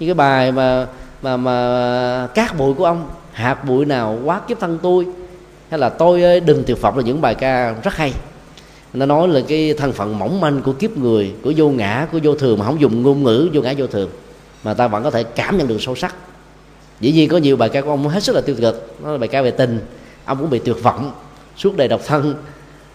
[0.00, 0.86] Như cái bài mà
[1.22, 5.06] mà mà cát bụi của ông, hạt bụi nào quá kiếp thân tôi?
[5.70, 8.12] Hay là tôi ơi, đừng tuyệt vọng là những bài ca rất hay
[8.96, 12.18] nó nói là cái thân phận mỏng manh của kiếp người của vô ngã của
[12.22, 14.10] vô thường mà không dùng ngôn ngữ vô ngã vô thường.
[14.64, 16.14] Mà ta vẫn có thể cảm nhận được sâu sắc.
[17.00, 18.94] Dĩ nhiên có nhiều bài ca của ông hết sức là tiêu cực.
[19.02, 19.80] Nó là bài ca về tình.
[20.24, 21.12] Ông cũng bị tuyệt vọng
[21.56, 22.34] suốt đời độc thân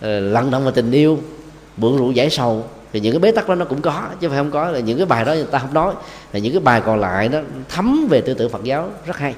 [0.02, 1.20] ờ, lận động vào tình yêu
[1.78, 2.66] bưỡng rượu giải sầu.
[2.94, 4.70] Thì những cái bế tắc đó nó cũng có chứ phải không có.
[4.70, 5.94] Là những cái bài đó người ta không nói.
[6.34, 9.36] Là những cái bài còn lại nó thấm về tư tưởng Phật giáo rất hay.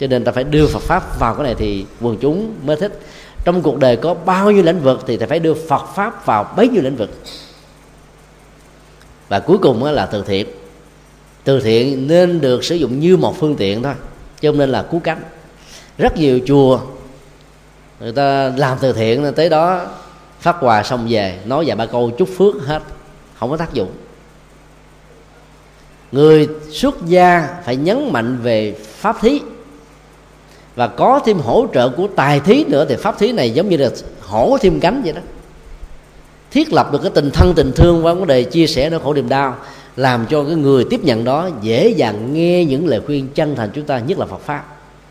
[0.00, 3.00] Cho nên ta phải đưa Phật pháp vào cái này thì quần chúng mới thích
[3.44, 6.54] trong cuộc đời có bao nhiêu lĩnh vực thì thầy phải đưa Phật pháp vào
[6.56, 7.10] bấy nhiêu lĩnh vực.
[9.28, 10.46] Và cuối cùng là từ thiện.
[11.44, 13.94] Từ thiện nên được sử dụng như một phương tiện thôi,
[14.40, 15.22] chứ không nên là cứu cánh.
[15.98, 16.80] Rất nhiều chùa,
[18.00, 19.86] người ta làm từ thiện tới đó
[20.40, 22.82] phát quà xong về, nói vài ba câu chúc phước hết,
[23.38, 23.90] không có tác dụng.
[26.12, 29.40] Người xuất gia phải nhấn mạnh về pháp thí
[30.76, 33.76] và có thêm hỗ trợ của tài thí nữa, thì pháp thí này giống như
[33.76, 35.20] là hổ thêm cánh vậy đó.
[36.50, 39.14] Thiết lập được cái tình thân, tình thương qua vấn đề chia sẻ nỗi khổ
[39.14, 39.56] niềm đau,
[39.96, 43.70] làm cho cái người tiếp nhận đó dễ dàng nghe những lời khuyên chân thành
[43.74, 44.64] chúng ta, nhất là Phật pháp.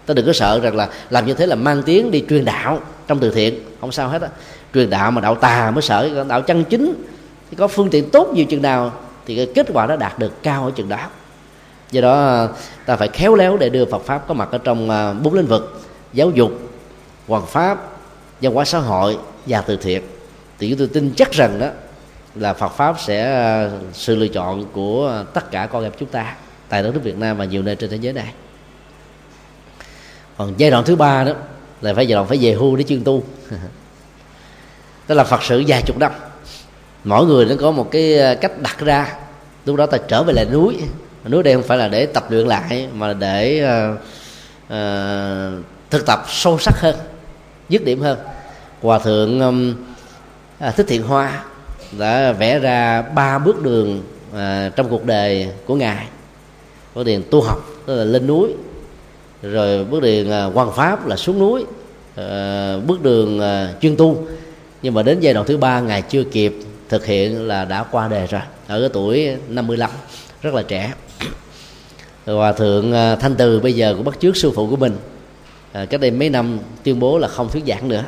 [0.06, 2.80] Ta đừng có sợ rằng là làm như thế là mang tiếng đi truyền đạo
[3.08, 3.60] trong từ thiện.
[3.82, 4.28] Không sao hết á.
[4.74, 6.94] Truyền đạo mà đạo tà mới sợ, đạo chân chính.
[7.52, 8.92] Thì có phương tiện tốt nhiều chừng nào,
[9.26, 10.98] thì cái kết quả nó đạt được cao ở chừng đó
[11.94, 12.50] do đó ờ,
[12.86, 15.46] ta phải khéo léo để đưa Phật pháp có mặt ở trong ờ, bốn lĩnh
[15.46, 15.82] vực
[16.14, 16.52] giáo dục,
[17.28, 17.90] hoàng pháp,
[18.42, 20.04] văn hóa xã hội và từ thiện.
[20.60, 21.68] Thì chúng tôi tin chắc rằng đó,
[22.36, 26.36] là Phật pháp sẽ ờ, sự lựa chọn của tất cả con em chúng ta
[26.70, 28.34] tại đất nước Việt Nam và nhiều nơi trên thế giới này.
[30.38, 31.32] Còn giai đoạn thứ ba đó,
[31.82, 33.24] là phải giai đoạn phải về hưu để chuyên tu.
[35.08, 36.12] Tức là phật sự vài chục năm.
[37.04, 39.16] Mỗi người nó có một cái cách đặt ra.
[39.66, 40.78] Lúc đó ta trở về lại núi
[41.30, 44.00] núi đây không phải là để tập luyện lại mà để uh,
[44.66, 46.96] uh, thực tập sâu sắc hơn
[47.70, 48.20] dứt điểm hơn.
[48.82, 49.76] Hòa thượng um,
[50.60, 51.44] à, thích thiện hoa
[51.98, 56.08] đã vẽ ra ba bước đường uh, trong cuộc đời của ngài.
[56.96, 58.54] Bước đường tu học tức là lên núi
[59.42, 64.28] rồi bước đường uh, quan pháp là xuống núi uh, bước đường uh, chuyên tu.
[64.82, 66.56] Nhưng mà đến giai đoạn thứ ba ngài chưa kịp
[66.90, 69.90] thực hiện là đã qua đời rồi ở cái tuổi 55
[70.42, 70.94] rất là trẻ
[72.26, 74.98] hòa thượng à, thanh từ bây giờ cũng bắt chước sư phụ của mình.
[75.72, 78.04] À, cách đây mấy năm tuyên bố là không thuyết giảng nữa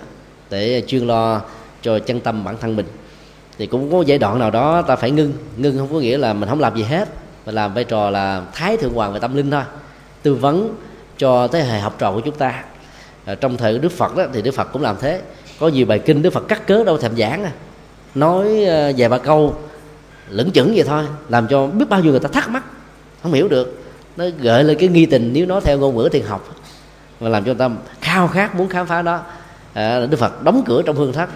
[0.50, 1.42] để chuyên lo
[1.82, 2.86] cho chân tâm bản thân mình.
[3.58, 5.34] Thì cũng có giai đoạn nào đó ta phải ngưng.
[5.58, 7.10] Ngưng không có nghĩa là mình không làm gì hết
[7.46, 9.64] mà làm vai trò là thái thượng hoàng về tâm linh thôi.
[10.24, 10.76] Tư vấn
[11.18, 12.64] cho thế hệ học trò của chúng ta.
[13.26, 15.22] À, trong thời đức phật đó, thì đức phật cũng làm thế.
[15.60, 17.52] Có nhiều bài kinh đức phật cắt cớ đâu thèm giảng à.
[18.16, 19.56] Nói à, vài ba câu
[20.30, 22.64] lững chững vậy thôi làm cho biết bao nhiêu người ta thắc mắc
[23.24, 23.85] không hiểu được
[24.18, 26.56] nó gợi lên cái nghi tình nếu nó theo ngôn ngữ thiền học
[27.20, 29.22] và làm cho tâm khao khát muốn khám phá đó
[29.74, 31.30] à, đức phật đóng cửa trong hương thất.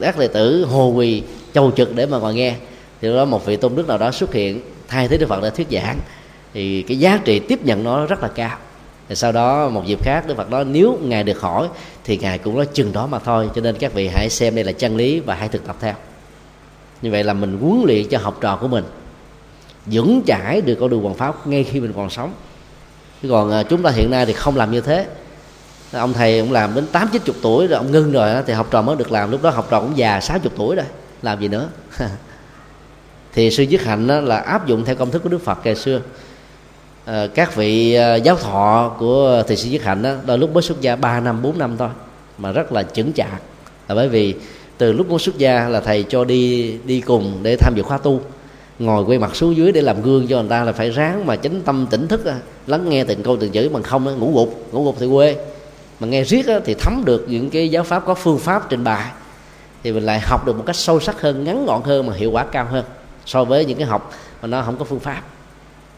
[0.00, 1.22] Các đệ tử hồ quỳ
[1.52, 2.54] châu trực để mà ngồi nghe.
[3.00, 5.50] Thì đó một vị tôn đức nào đó xuất hiện thay thế đức phật để
[5.50, 5.98] thuyết giảng.
[6.54, 8.58] Thì cái giá trị tiếp nhận nó rất là cao.
[9.08, 11.68] Thì sau đó một dịp khác đức phật nói nếu ngài được hỏi
[12.04, 13.50] thì ngài cũng nói chừng đó mà thôi.
[13.54, 15.94] Cho nên các vị hãy xem đây là chân lý và hãy thực tập theo.
[17.02, 18.84] Như vậy là mình huấn luyện cho học trò của mình
[19.86, 22.32] vững chãi được con đường hoàng pháp ngay khi mình còn sống.
[23.22, 25.06] Chứ còn à, chúng ta hiện nay thì không làm như thế.
[25.92, 28.68] Ông thầy cũng làm đến tám chín chục tuổi rồi ông ngưng rồi thì học
[28.70, 29.30] trò mới được làm.
[29.30, 30.86] Lúc đó học trò cũng già sáu chục tuổi rồi
[31.22, 31.68] làm gì nữa?
[33.34, 36.00] Thì sư dứt hạnh là áp dụng theo công thức của đức phật ngày xưa.
[37.04, 40.62] À, các vị à, giáo thọ của thầy sư Dứt Hạnh đó, đôi lúc mới
[40.62, 41.88] xuất gia 3 năm 4 năm thôi
[42.38, 43.42] mà rất là chững chạc.
[43.88, 44.34] Là bởi vì
[44.78, 47.98] từ lúc mới xuất gia là thầy cho đi đi cùng để tham dự khóa
[47.98, 48.20] tu
[48.82, 51.36] ngồi quay mặt xuống dưới để làm gương cho người ta là phải ráng mà
[51.36, 52.20] chánh tâm tỉnh thức
[52.66, 55.36] lắng nghe từng câu từng chữ bằng không đó, ngủ gục ngủ gục thì quê.
[56.00, 59.10] Mà nghe riết thì thấm được những cái giáo pháp có phương pháp trình bày
[59.82, 62.30] thì mình lại học được một cách sâu sắc hơn ngắn gọn hơn mà hiệu
[62.30, 62.84] quả cao hơn
[63.26, 65.22] so với những cái học mà nó không có phương pháp.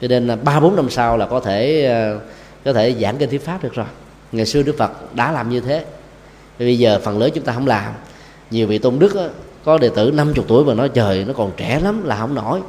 [0.00, 2.20] Cho nên ba bốn năm sau là có thể ờ,
[2.64, 3.86] có thể giảng kinh thuyết pháp được rồi.
[4.32, 5.84] Ngày xưa đức phật đã làm như thế.
[6.58, 7.92] Bây giờ phần lớn chúng ta không làm.
[8.50, 9.30] Nhiều vị tôn đức
[9.64, 12.60] có đệ tử 50 tuổi mà nói, trời, nó còn trẻ lắm, là không nổi.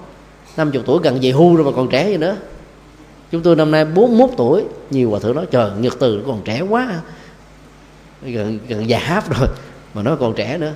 [0.58, 2.36] 50 tuổi gần về hưu rồi mà còn trẻ gì nữa.
[3.32, 6.42] Chúng tôi năm nay 41 tuổi, nhiều hòa thượng nói, trời, nhật từ nó còn
[6.46, 7.02] trẻ quá.
[8.22, 9.50] Gần gần già háp rồi,
[9.94, 10.72] mà nó còn trẻ nữa.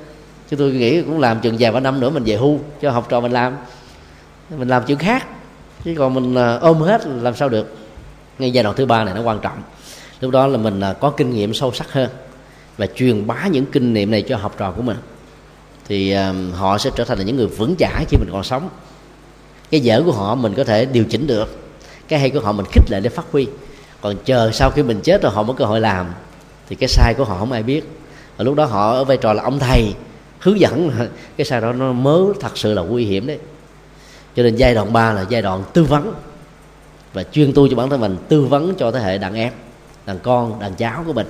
[0.50, 3.08] Chứ tôi nghĩ cũng làm chừng vài ba năm nữa mình về hưu cho học
[3.10, 3.58] trò mình làm
[4.58, 5.28] mình làm chuyện khác.
[5.84, 7.76] Chứ còn mình à, ôm hết làm sao được.
[8.40, 9.58] Ngay giai đoạn thứ ba này nó quan trọng.
[10.22, 12.10] Lúc đó là mình à, có kinh nghiệm sâu sắc hơn
[12.78, 14.98] và truyền bá những kinh nghiệm này cho học trò của mình
[15.90, 18.70] thì um, họ sẽ trở thành là những người vững chãi khi mình còn sống.
[19.72, 21.60] Cái dở của họ mình có thể điều chỉnh được
[22.08, 23.48] cái hay của họ mình khích lệ để phát huy.
[24.02, 26.14] Còn chờ sau khi mình chết rồi họ mới cơ hội làm
[26.70, 27.84] thì cái sai của họ không ai biết.
[28.38, 29.94] Và lúc đó họ ở vai trò là ông thầy
[30.40, 30.92] hướng dẫn.
[31.38, 33.40] Cái sai đó nó mới thật sự là nguy hiểm đấy.
[34.36, 36.14] Cho nên giai đoạn 3 là giai đoạn tư vấn.
[37.14, 39.54] Và chuyên tu cho bản thân mình tư vấn cho thế hệ đàn em
[40.06, 41.28] đàn con đàn cháu của mình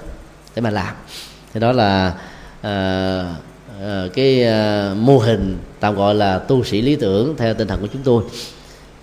[0.55, 0.95] để mà làm.
[1.53, 2.13] Thì đó là
[2.59, 3.48] uh,
[3.81, 7.81] Ờ, cái ờ, mô hình tạm gọi là tu sĩ lý tưởng theo tinh thần
[7.81, 8.23] của chúng tôi.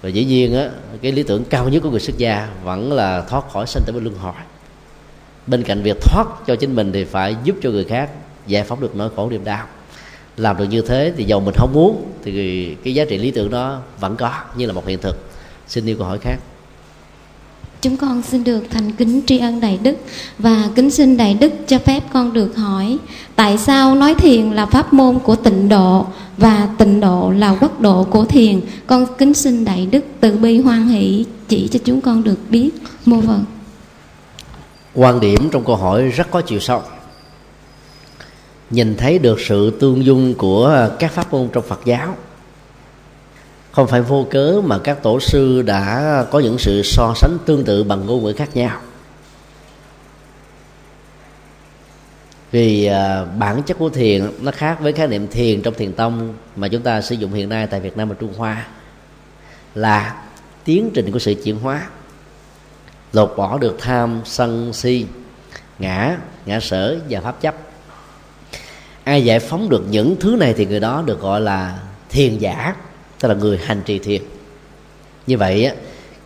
[0.03, 0.71] Và dĩ nhiên á,
[1.03, 4.01] cái lý tưởng cao nhất của người xuất gia vẫn là thoát khỏi sanh tử
[4.01, 4.33] luân hồi.
[5.47, 8.11] Bên cạnh việc thoát cho chính mình thì phải giúp cho người khác
[8.47, 9.67] giải phóng được nỗi khổ niềm đau.
[10.37, 13.51] Làm được như thế thì dầu mình không muốn thì cái giá trị lý tưởng
[13.51, 15.17] đó vẫn có như là một hiện thực.
[15.67, 16.37] Xin yêu câu hỏi khác
[17.87, 19.97] chúng con xin được thành kính tri ân đại đức
[20.39, 22.99] và kính xin đại đức cho phép con được hỏi,
[23.37, 27.81] tại sao nói thiền là pháp môn của tịnh độ và tịnh độ là quốc
[27.81, 28.61] độ của thiền?
[28.87, 32.71] Con kính xin đại đức từ bi hoan hỷ chỉ cho chúng con được biết,
[33.05, 33.45] mô vâng
[34.95, 36.83] quan điểm trong câu hỏi rất có chiều sâu.
[38.71, 42.17] Nhìn thấy được sự tương dung của các pháp môn trong phật giáo
[43.77, 47.65] không phải vô cớ mà các tổ sư đã có những sự so sánh tương
[47.65, 48.81] tự bằng ngôn ngữ khác nhau.
[52.51, 56.35] Vì à, bản chất của thiền nó khác với khái niệm thiền trong thiền tông
[56.57, 58.67] mà chúng ta sử dụng hiện nay tại Việt Nam và Trung Hoa
[59.75, 60.25] là
[60.65, 61.87] tiến trình của sự chuyển hóa.
[63.13, 65.07] Lột bỏ được tham, sân, si,
[65.79, 67.55] ngã ngã sở và pháp chấp.
[69.05, 72.75] Ai giải phóng được những thứ này thì người đó được gọi là thiền giả
[73.21, 74.23] tức là người hành trì thiền.
[75.27, 75.75] Như vậy á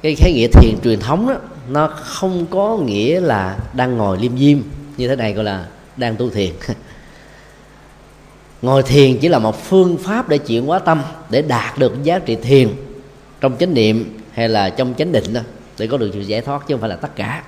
[0.02, 1.36] cái khái nghĩa thiền truyền thống đó,
[1.68, 4.58] nó không có nghĩa là đang ngồi liêm diêm
[4.96, 6.50] như thế này gọi là đang tu thiền.
[8.62, 12.18] Ngồi thiền chỉ là một phương pháp để chuyển hóa tâm để đạt được giá
[12.18, 12.68] trị thiền
[13.40, 15.40] trong chánh niệm hay là trong chánh định đó
[15.78, 17.42] để có được sự giải thoát chứ không phải là tất cả.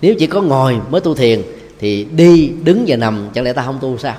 [0.00, 1.42] Nếu chỉ có ngồi mới tu thiền
[1.78, 4.16] thì đi đứng và nằm chẳng lẽ ta không tu sao?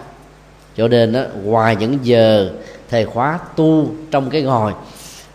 [0.77, 2.51] Cho nên đó, ngoài những giờ
[2.89, 4.73] thời khóa tu trong cái ngồi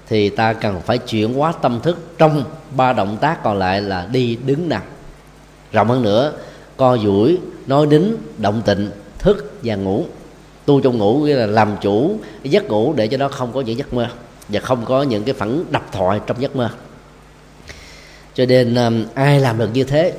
[0.08, 2.44] thì ta cần phải chuyển hóa tâm thức trong
[2.76, 4.82] ba động tác còn lại là đi đứng nằm.
[5.72, 6.32] Rộng hơn nữa
[6.76, 10.04] co duỗi nói đính động tịnh thức và ngủ.
[10.64, 13.78] Tu trong ngủ nghĩa là làm chủ giấc ngủ để cho nó không có những
[13.78, 14.08] giấc mơ
[14.48, 16.70] và không có những cái phản đập thoại trong giấc mơ.
[18.34, 20.12] Cho nên um, ai làm được như thế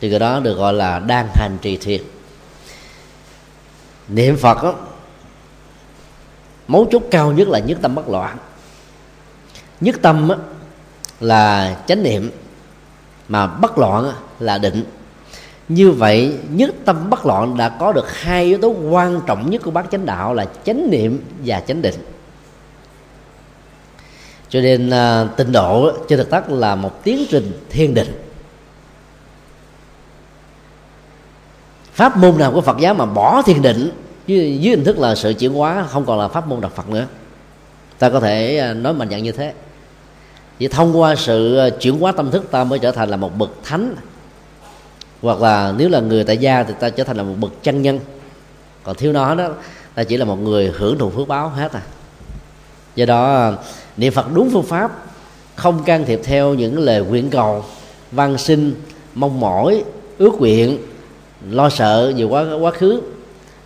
[0.00, 2.00] thì cái đó được gọi là đang hành trì thiền.
[4.08, 4.74] Niệm phật đó,
[6.68, 8.36] mấu chốt cao nhất là nhất tâm bất loạn.
[9.80, 10.36] Nhất tâm á,
[11.20, 12.30] là chánh niệm
[13.28, 14.84] mà bất loạn là định.
[15.68, 19.62] Như vậy nhất tâm bất loạn đã có được hai yếu tố quan trọng nhất
[19.62, 21.94] của bác chánh đạo là chánh niệm và chánh định.
[24.48, 24.90] Cho nên
[25.40, 28.20] uh, độ trên thực chất là một tiến trình thiên định.
[31.92, 33.90] Pháp môn nào của phật giáo mà bỏ thiền định
[34.26, 36.88] dưới, dưới hình thức là sự chuyển hóa không còn là pháp môn đặc phật
[36.88, 37.06] nữa.
[37.98, 39.52] Ta có thể à, nói mạnh dạn như thế.
[40.58, 43.38] Chỉ thông qua sự à, chuyển hóa tâm thức ta mới trở thành là một
[43.38, 43.94] bậc thánh.
[45.22, 47.82] Hoặc là nếu là người tại gia thì ta trở thành là một bậc chân
[47.82, 48.00] nhân.
[48.82, 49.48] Còn thiếu nó đó
[49.94, 51.82] ta chỉ là một người hưởng thụ phước báo hết à.
[52.94, 53.52] Do đó à,
[53.96, 55.04] niệm phật đúng phương pháp
[55.54, 57.64] không can thiệp theo những lời nguyện cầu
[58.12, 58.74] văn sinh
[59.14, 59.84] mong mỏi
[60.18, 60.78] ước nguyện
[61.50, 63.00] lo sợ nhiều quá quá khứ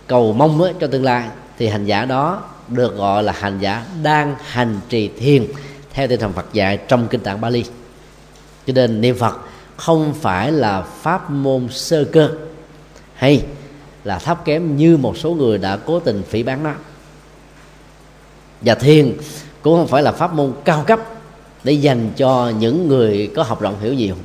[0.09, 4.35] cầu mong cho tương lai, thì hành giả đó được gọi là hành giả đang
[4.45, 5.45] hành trì thiền,
[5.93, 7.65] theo tinh thần Phật dạy trong kinh tạng Bali.
[8.67, 9.37] Cho nên niệm Phật
[9.77, 12.29] không phải là pháp môn sơ cơ,
[13.13, 13.43] hay
[14.03, 16.73] là thấp kém như một số người đã cố tình phỉ bán nó.
[18.61, 19.17] Và thiền
[19.61, 20.99] cũng không phải là pháp môn cao cấp
[21.63, 24.15] để dành cho những người có học rộng hiểu nhiều,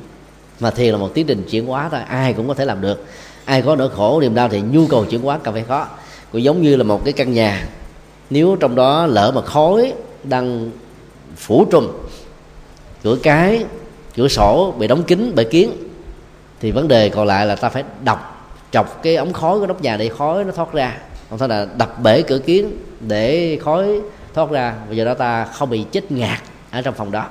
[0.59, 3.05] mà thiền là một tiến trình chuyển hóa thôi, ai cũng có thể làm được
[3.45, 5.87] ai có nỗi khổ niềm đau thì nhu cầu chuyển hóa càng phải khó,
[6.31, 7.67] cũng giống như là một cái căn nhà.
[8.29, 9.93] Nếu trong đó lỡ mà khói
[10.23, 10.71] đang
[11.37, 11.87] phủ trùm
[13.03, 13.65] cửa cái
[14.15, 15.71] cửa sổ bị đóng kín bởi kiến
[16.59, 19.81] thì vấn đề còn lại là ta phải đập chọc cái ống khói của nóc
[19.81, 20.97] nhà để khói nó thoát ra.
[21.29, 24.01] Không phải là đập bể cửa kiến để khói
[24.33, 26.39] thoát ra và giờ đó ta không bị chết ngạt
[26.71, 27.25] ở trong phòng đó.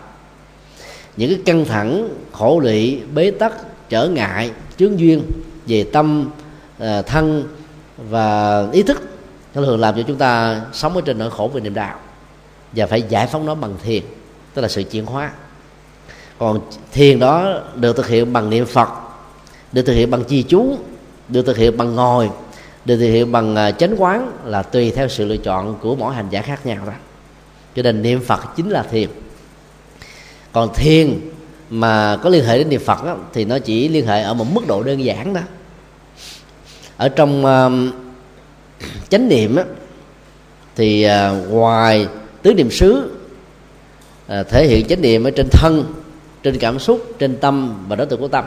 [1.17, 3.53] Những cái căng thẳng khổ lụy bế tắc
[3.89, 5.23] trở ngại chướng duyên
[5.67, 6.31] về tâm
[6.79, 7.49] ờ, thân
[7.97, 9.03] và ý thức.
[9.55, 11.99] Nó thường làm cho chúng ta sống ở trên nỗi khổ về niềm đạo
[12.73, 14.03] và phải giải phóng nó bằng thiền,
[14.55, 15.31] tức là sự chuyển hóa.
[16.39, 16.61] Còn
[16.93, 18.89] thiền đó được thực hiện bằng niệm phật,
[19.73, 20.79] được thực hiện bằng chi chú,
[21.29, 22.31] được thực hiện bằng ngồi,
[22.85, 26.15] được thực hiện bằng ờ, chánh quán là tùy theo sự lựa chọn của mỗi
[26.15, 26.93] hành giả khác nhau đó.
[27.77, 29.09] Cho nên niệm phật chính là thiền.
[30.53, 31.21] Còn thiền
[31.71, 34.47] mà có liên hệ đến niệm phật đó, thì nó chỉ liên hệ ở một
[34.53, 35.41] mức độ đơn giản đó.
[36.97, 37.95] Ở trong uh,
[39.09, 39.63] chánh niệm đó,
[40.77, 42.07] thì uh, ngoài
[42.43, 43.11] tứ niệm xứ
[44.27, 45.95] uh, thể hiện chánh niệm ở trên thân
[46.43, 48.45] trên cảm xúc trên tâm và đối tượng của tâm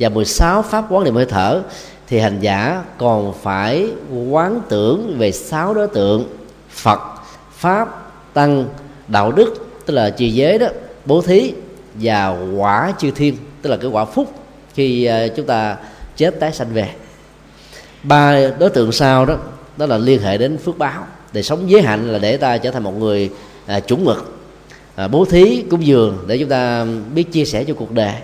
[0.00, 1.62] và 16 pháp quán niệm hơi thở
[2.06, 3.88] thì hành giả còn phải
[4.28, 6.24] quán tưởng về sáu đối tượng
[6.70, 7.00] Phật
[7.52, 8.68] pháp tăng
[9.08, 10.66] đạo đức tức là trì giới đó
[11.04, 11.52] bố thí
[11.94, 14.34] và quả chư thiên tức là cái quả phúc
[14.74, 15.76] khi ờ, chúng ta
[16.16, 16.90] chết tái sanh về.
[18.02, 19.36] Ba đối tượng sau đó
[19.76, 22.70] đó là liên hệ đến phước báo để sống giới hạnh là để ta trở
[22.70, 23.30] thành một người
[23.66, 24.38] à, chuẩn mực
[24.94, 28.14] à, bố thí cúng dường để chúng ta biết chia sẻ cho cuộc đời.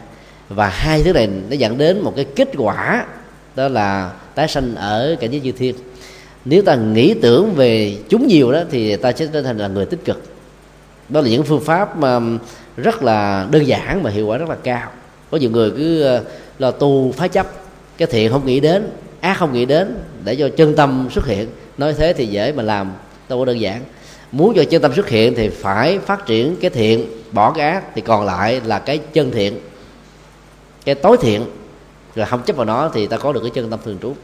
[0.48, 3.06] Và hai thứ này nó dẫn đến một cái kết quả
[3.56, 5.74] đó là tái sanh ở cảnh giới chư thiên.
[6.44, 9.86] Nếu ta nghĩ tưởng về chúng nhiều đó thì ta sẽ trở thành là người
[9.86, 10.22] tích cực.
[11.08, 12.20] Đó là những phương pháp mà
[12.82, 14.90] rất là đơn giản mà hiệu quả rất là cao.
[15.30, 16.24] Có nhiều người cứ ờ,
[16.58, 17.46] lo tu phá chấp,
[17.96, 21.48] cái thiện không nghĩ đến, ác không nghĩ đến, để cho chân tâm xuất hiện.
[21.78, 22.92] Nói thế thì dễ mà làm,
[23.28, 23.82] đâu có đơn giản.
[24.32, 27.84] Muốn cho chân tâm xuất hiện thì phải phát triển cái thiện, bỏ cái ác,
[27.94, 29.58] thì còn lại là cái chân thiện,
[30.84, 31.44] cái tối thiện.
[32.14, 34.14] Rồi không chấp vào nó thì ta có được cái chân tâm thường trú.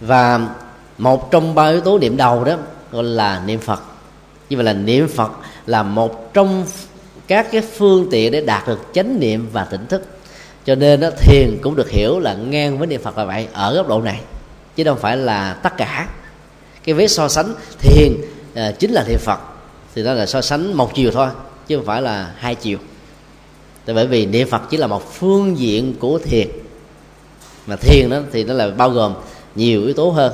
[0.00, 0.40] Và
[0.98, 2.56] một trong ba yếu tố niệm đầu đó,
[2.92, 3.82] gọi là niệm phật.
[4.50, 5.32] Như vậy là niệm phật
[5.66, 6.66] là một trong
[7.26, 10.02] các cái phương tiện để đạt được chánh niệm và tỉnh thức.
[10.66, 13.74] Cho nên đó, thiền cũng được hiểu là ngang với niệm phật là vậy ở
[13.74, 14.20] góc độ này
[14.76, 16.08] chứ không phải là tất cả.
[16.84, 18.12] Cái vế so sánh thiền
[18.54, 19.38] à, chính là niệm phật
[19.94, 21.28] thì đó là so sánh một chiều thôi
[21.66, 22.78] chứ không phải là hai chiều.
[23.84, 26.48] Tại bởi vì niệm phật chỉ là một phương diện của thiền.
[27.66, 29.14] Mà thiền đó thì nó là bao gồm
[29.54, 30.32] nhiều yếu tố hơn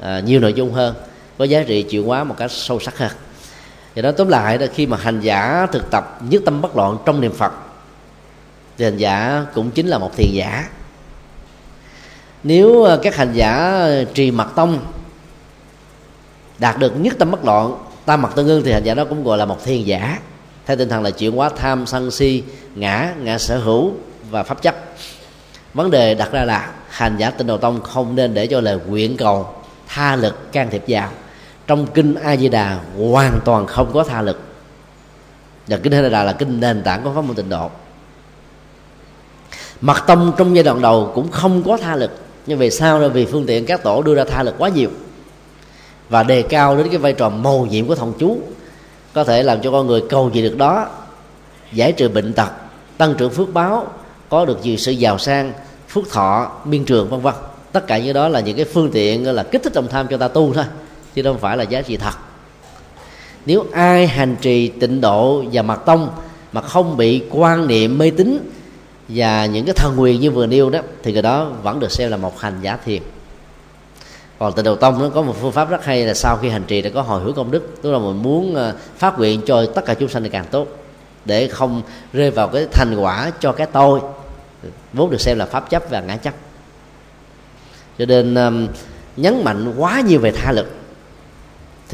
[0.00, 0.94] à, nhiều nội dung hơn
[1.38, 3.10] có giá trị chuyển hóa một cách sâu sắc hơn
[3.94, 6.96] do đó, tóm lại là khi mà hành giả thực tập nhất tâm bất loạn
[7.06, 7.52] trong niệm phật,
[8.78, 10.68] thì hành giả cũng chính là một thiền giả.
[12.42, 13.80] Nếu ờ, các hành giả
[14.14, 14.78] trì mật tông,
[16.58, 19.24] đạt được nhất tâm bất loạn tam mật tương ưng thì hành giả đó cũng
[19.24, 20.18] gọi là một thiền giả.
[20.66, 22.42] Theo tinh thần là chuyển hóa tham, sân si,
[22.74, 23.92] ngã ngã sở hữu
[24.30, 24.74] và pháp chấp.
[25.74, 28.78] Vấn đề đặt ra là hành giả tinh đầu tông không nên để cho lời
[28.86, 29.54] nguyện cầu,
[29.88, 31.10] tha lực can thiệp vào
[31.66, 34.40] trong kinh a di đà hoàn toàn không có tha lực.
[35.66, 37.70] Và kinh a di đà là kinh nền tảng của pháp môn tịnh độ.
[39.80, 42.10] Mật tông trong giai đoạn đầu cũng không có tha lực.
[42.46, 44.90] Nhưng về sau là vì phương tiện các tổ đưa ra tha lực quá nhiều.
[46.08, 48.38] Và đề cao đến cái vai trò mầu nhiệm của thông chú.
[49.12, 50.88] Có thể làm cho con người cầu gì được đó.
[51.72, 52.50] Giải trừ bệnh tật,
[52.98, 53.86] tăng trưởng phước báo,
[54.28, 55.52] có được nhiều sự giàu sang
[55.88, 57.34] phước thọ biên trường, vân vân.
[57.72, 60.16] Tất cả những đó là những cái phương tiện là kích thích lòng tham cho
[60.16, 60.64] ta tu thôi
[61.14, 62.14] chứ không phải là giá trị thật.
[63.46, 66.10] Nếu ai hành trì tịnh độ và mật tông
[66.52, 68.38] mà không bị quan niệm mê tín
[69.08, 72.10] và những cái thần quyền như vừa nêu đó thì cái đó vẫn được xem
[72.10, 73.02] là một hành giả thiền.
[74.38, 76.64] Còn tịnh độ tông nó có một phương pháp rất hay là sau khi hành
[76.66, 79.66] trì đã có hồi hướng công đức tức là mình muốn ờ, phát nguyện cho
[79.66, 80.68] tất cả chúng sanh thì càng tốt
[81.24, 84.00] để không rơi vào cái thành quả cho cái tôi.
[84.92, 86.34] Vốn được xem là pháp chấp và ngã chấp.
[87.98, 88.68] Cho nên um,
[89.16, 90.83] nhấn mạnh quá nhiều về tha lực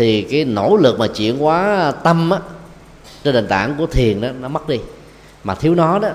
[0.01, 2.39] thì cái nỗ lực mà chuyển hóa tâm á,
[3.25, 4.79] trên nền tảng của thiền đó nó mất đi.
[5.45, 6.09] Mà thiếu nó đó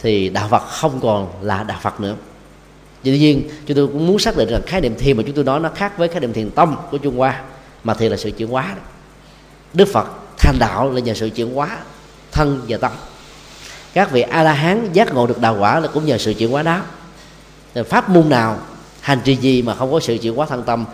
[0.00, 2.14] thì đạo Phật không còn là đạo Phật nữa.
[3.04, 5.44] Tuy nhiên chúng tôi cũng muốn xác định rằng khái niệm thiền mà chúng tôi
[5.44, 7.42] nói nó khác với khái niệm thiền tâm của Trung Hoa
[7.84, 8.82] mà thiền là sự chuyển hóa đó.
[9.74, 10.06] Đức Phật
[10.38, 11.78] thành đạo là nhờ sự chuyển hóa
[12.32, 12.92] thân và tâm.
[13.92, 16.50] Các vị a la hán giác ngộ được đạo quả là cũng nhờ sự chuyển
[16.50, 16.80] hóa đó.
[17.88, 18.58] Pháp môn nào
[19.00, 20.84] hành trì gì mà không có sự chuyển hóa thân tâm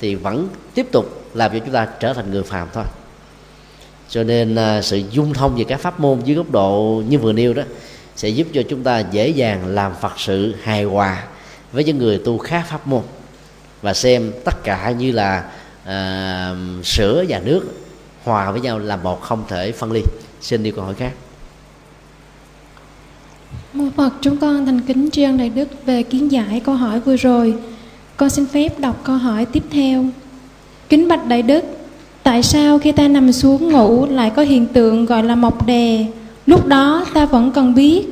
[0.00, 2.84] thì vẫn tiếp tục làm cho chúng ta trở thành người phàm thôi.
[4.08, 7.32] Cho nên à, sự dung thông về các pháp môn dưới góc độ như vừa
[7.32, 7.62] nêu đó
[8.16, 11.24] sẽ giúp cho chúng ta dễ dàng làm phật sự hài hòa
[11.72, 13.02] với những người tu khác pháp môn
[13.82, 15.44] và xem tất cả như là
[15.84, 17.62] à, sữa và nước
[18.24, 20.02] hòa với nhau là một không thể phân ly.
[20.40, 21.12] Xin đi câu hỏi khác.
[23.72, 27.00] Mô Phật chúng con thành kính tri ân Đại Đức về kiến giải câu hỏi
[27.00, 27.54] vừa rồi.
[28.18, 30.04] Con xin phép đọc câu hỏi tiếp theo.
[30.88, 31.64] Kính bạch Đại Đức,
[32.22, 36.06] tại sao khi ta nằm xuống ngủ lại có hiện tượng gọi là mọc đè?
[36.46, 38.06] Lúc đó ta vẫn còn biết,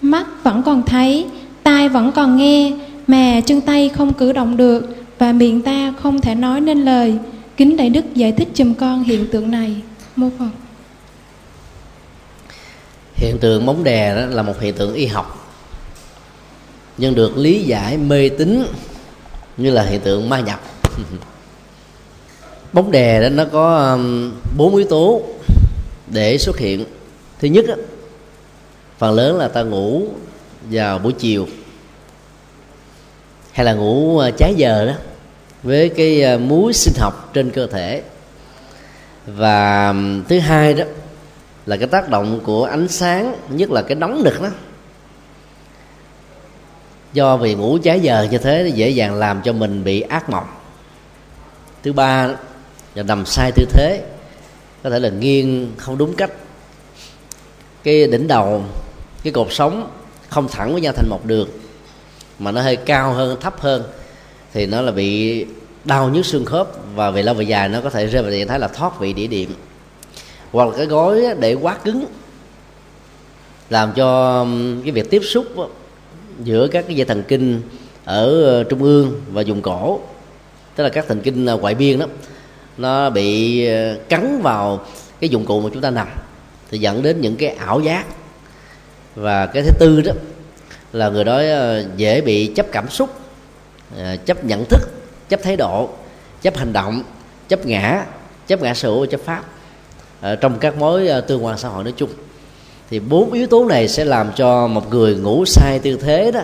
[0.00, 1.26] mắt vẫn còn thấy,
[1.62, 2.72] tai vẫn còn nghe,
[3.06, 7.14] mà chân tay không cử động được và miệng ta không thể nói nên lời.
[7.56, 9.76] Kính Đại Đức giải thích chùm con hiện tượng này.
[10.16, 10.50] Mô Phật.
[13.14, 15.36] Hiện tượng bóng đè đó là một hiện tượng y học
[16.98, 18.64] nhưng được lý giải mê tín
[19.60, 20.60] như là hiện tượng ma nhập.
[22.72, 25.22] Bóng đè đó nó có um, bốn yếu tố
[26.06, 26.84] để xuất hiện.
[27.40, 27.74] Thứ nhất đó,
[28.98, 30.02] phần lớn là ta ngủ
[30.70, 31.46] vào buổi chiều.
[33.52, 34.92] Hay là ngủ à, trái giờ đó
[35.62, 38.02] với cái à, muối sinh học trên cơ thể.
[39.26, 40.84] Và um, thứ hai đó
[41.66, 44.48] là cái tác động của ánh sáng nhất là cái nóng nực đó
[47.12, 50.46] do vì ngủ trái giờ như thế dễ dàng làm cho mình bị ác mộng.
[51.82, 52.28] Thứ ba
[52.94, 54.04] là nằm sai tư thế.
[54.82, 56.30] Có thể là nghiêng không đúng cách.
[57.82, 58.64] Cái đỉnh đầu,
[59.22, 59.90] cái cột sống
[60.28, 61.48] không thẳng với nhau thành một đường,
[62.38, 63.82] mà nó hơi cao hơn, thấp hơn,
[64.52, 65.46] thì nó là bị
[65.84, 68.48] đau nhức xương khớp và về lâu về dài nó có thể rơi vào trạng
[68.48, 69.50] thái là thoát vị đĩa điện.
[70.52, 72.04] Hoặc là cái gối để quá cứng,
[73.70, 74.46] làm cho
[74.84, 75.46] cái việc tiếp xúc
[76.44, 77.62] giữa các cái dây thần kinh
[78.04, 80.00] ở ờ, trung ương và vùng cổ,
[80.76, 82.06] tức là các thần kinh ờ, ngoại biên đó,
[82.78, 84.84] nó bị ờ, cắn vào
[85.20, 86.08] cái dụng cụ mà chúng ta nằm,
[86.70, 88.04] thì dẫn đến những cái ảo giác.
[89.14, 90.12] Và cái thứ tư đó
[90.92, 91.42] là người đó
[91.96, 93.10] dễ bị chấp cảm xúc
[94.26, 94.80] chấp nhận thức,
[95.28, 95.88] chấp thái độ,
[96.42, 97.02] chấp hành động,
[97.48, 98.06] chấp ngã
[98.46, 99.44] chấp ngã sự chấp pháp
[100.40, 102.10] trong các mối tương quan xã hội nói chung
[102.90, 106.40] thì bốn yếu tố này sẽ làm cho một người ngủ sai tư thế đó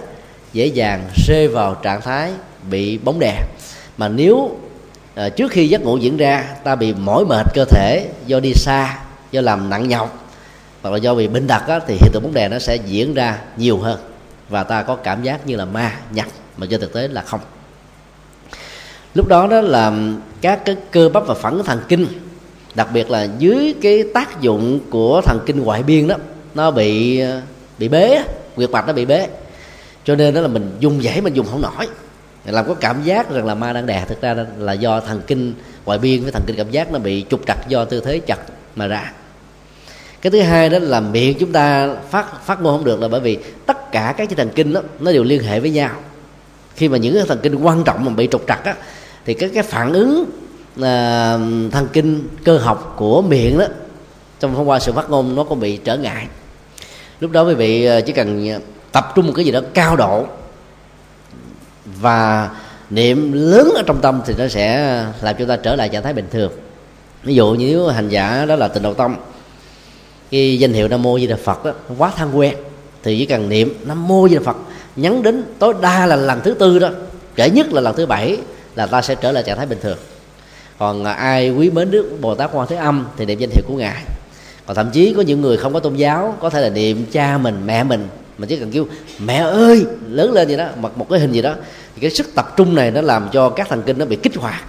[0.52, 2.32] dễ dàng rơi vào trạng thái
[2.70, 3.42] bị bóng đè.
[3.96, 4.56] Mà nếu
[5.14, 8.54] à, trước khi giấc ngủ diễn ra ta bị mỏi mệt cơ thể do đi
[8.54, 8.98] xa
[9.30, 10.28] do làm nặng nhọc
[10.82, 13.14] hoặc là do bị bệnh tật á, thì hiện tượng bóng đè nó sẽ diễn
[13.14, 13.98] ra nhiều hơn
[14.48, 16.26] và ta có cảm giác như là ma nhập
[16.56, 17.40] mà trên thực tế là không.
[19.14, 19.92] Lúc đó đó là
[20.40, 22.06] các cái cơ bắp và phản thần kinh
[22.74, 26.16] đặc biệt là dưới cái tác dụng của thần kinh ngoại biên đó
[26.56, 27.22] nó bị
[27.78, 28.22] bị bế
[28.56, 29.28] quyệt mạch nó bị bế.
[30.04, 31.88] Cho nên đó là mình dùng dãy mình dùng không nổi.
[32.44, 35.54] Làm có cảm giác rằng là ma đang đè thực ra là do thần kinh
[35.84, 38.38] ngoại biên với thần kinh cảm giác nó bị trục trặc do tư thế chặt
[38.76, 39.12] mà ra.
[40.22, 43.20] Cái thứ hai đó là miệng chúng ta phát phát ngôn không được là bởi
[43.20, 45.90] vì tất cả các cái thần kinh đó, nó đều liên hệ với nhau.
[46.74, 48.74] Khi mà những cái thần kinh quan trọng mà bị trục trặc á
[49.24, 50.24] thì cái cái phản ứng
[50.82, 51.38] à,
[51.70, 53.66] thần kinh cơ học của miệng đó
[54.40, 56.26] trong thông qua sự phát ngôn nó có bị trở ngại
[57.20, 58.60] lúc đó quý vị ờ, chỉ cần ờ,
[58.92, 60.26] tập trung một cái gì đó cao độ
[61.84, 62.50] và
[62.90, 66.02] niệm lớn ở trong tâm thì nó sẽ ờ, làm cho ta trở lại trạng
[66.02, 66.52] thái bình thường.
[67.22, 69.16] Ví dụ như nếu hành giả đó là tình đầu tâm
[70.30, 72.54] cái danh hiệu nam mô di đà phật đó quá thân quen,
[73.02, 74.56] thì chỉ cần niệm nam mô di đà phật,
[74.96, 76.88] nhắn đến tối đa là lần thứ tư đó
[77.36, 78.38] trễ nhất là lần thứ bảy
[78.74, 79.98] là ta sẽ trở lại trạng thái bình thường.
[80.78, 83.74] Còn ai quý mến đức bồ tát quan thế âm thì niệm danh hiệu của
[83.74, 84.02] ngài
[84.66, 87.38] còn thậm chí có những người không có tôn giáo có thể là niệm cha
[87.38, 88.08] mình mẹ mình
[88.38, 88.86] mà chỉ cần kêu
[89.18, 89.86] mẹ ơi!
[90.08, 91.54] lớn lên gì đó mặc một cái hình gì đó.
[91.94, 94.36] Thì cái sức tập trung này nó làm cho các thần kinh nó bị kích
[94.36, 94.64] hoạt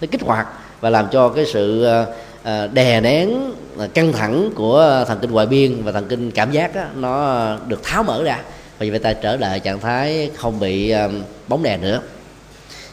[0.00, 0.46] nó kích hoạt
[0.80, 2.06] và làm cho cái sự ờ,
[2.42, 6.52] ờ, đè nén ờ, căng thẳng của thần kinh ngoại biên và thần kinh cảm
[6.52, 8.40] giác đó, nó được tháo mở ra.
[8.78, 10.94] Và vậy ta trở lại trạng thái không bị
[11.48, 12.00] bóng đè nữa.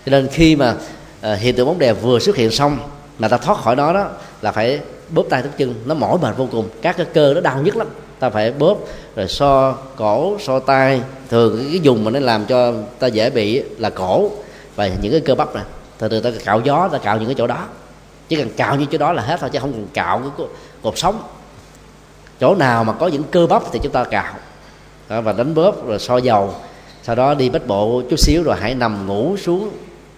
[0.06, 0.74] Cho nên khi mà
[1.36, 2.78] hiện tượng bóng đè vừa xuất hiện xong
[3.20, 4.10] mà ta thoát khỏi nó đó
[4.42, 4.80] là phải
[5.10, 6.70] bóp tay thắt chân nó mỏi mệt vô cùng.
[6.82, 7.88] Các cái cơ nó đau nhất lắm.
[8.20, 8.78] Ta phải bóp
[9.16, 11.02] rồi so cổ so tay.
[11.30, 14.32] Thường cái dùng mà nó làm cho ta dễ bị là cổ
[14.76, 15.64] và những cái cơ bắp này
[15.98, 17.66] từ từ ta cạo gió ta cạo những cái chỗ đó.
[18.28, 20.48] Chỉ cần cạo như chỗ đó là hết thôi chứ không cần cạo cái
[20.84, 21.22] cột sống.
[22.40, 24.34] Chỗ nào mà có những cơ bắp thì chúng ta cạo.
[25.10, 26.54] Đó, và đánh bóp rồi so dầu.
[27.04, 29.70] Sau đó đi bách bộ chút xíu rồi hãy nằm ngủ xuống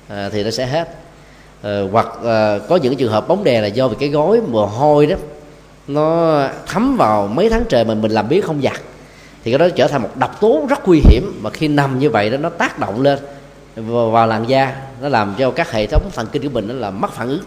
[0.07, 0.95] à, thì nó sẽ hết
[1.59, 4.65] uh, hoặc uh, có những trường hợp bóng đè là do vì cái gói mồ
[4.65, 5.15] hôi đó
[5.87, 8.81] nó thấm vào mấy tháng trời mà mình làm biết không giặt.
[9.43, 12.09] Thì cái đó trở thành một độc tố rất nguy hiểm mà khi nằm như
[12.09, 13.19] vậy đó nó tác động lên
[13.75, 16.73] vào, vào làn da nó làm cho các hệ thống thần kinh của mình nó
[16.73, 17.41] là mất phản ứng.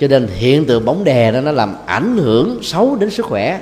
[0.00, 3.60] Cho nên hiện tượng bóng đè đó nó làm ảnh hưởng xấu đến sức khỏe.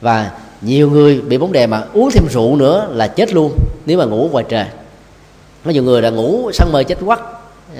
[0.00, 0.30] Và
[0.60, 3.52] nhiều người bị bóng đè mà uống thêm rượu nữa là chết luôn
[3.86, 4.66] nếu mà ngủ ngoài trời.
[5.64, 7.20] Có nhiều người là ngủ sáng mơ chết quắc.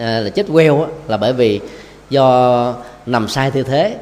[0.00, 1.60] Ờ, là chết queo là bởi vì
[2.10, 2.74] do
[3.06, 3.96] nằm sai tư thế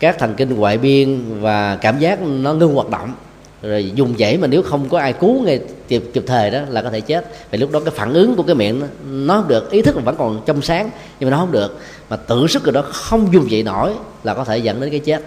[0.00, 3.14] các thần kinh ngoại biên và cảm giác nó ngưng hoạt động.
[3.62, 6.82] Rồi dùng dãy mà nếu không có ai cứu ngay kịp kịp thời đó là
[6.82, 7.26] có thể chết.
[7.50, 10.04] Vì lúc đó cái phản ứng của cái miệng nó, nó không được ý thức
[10.04, 10.90] vẫn còn trong sáng
[11.20, 11.78] nhưng mà nó không được.
[12.10, 13.92] Mà tự sức rồi đó không dùng dậy nổi
[14.24, 15.22] là có thể dẫn đến cái chết.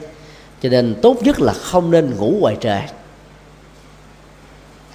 [0.61, 2.82] Cho nên tốt nhất là không nên ngủ ngoài trời.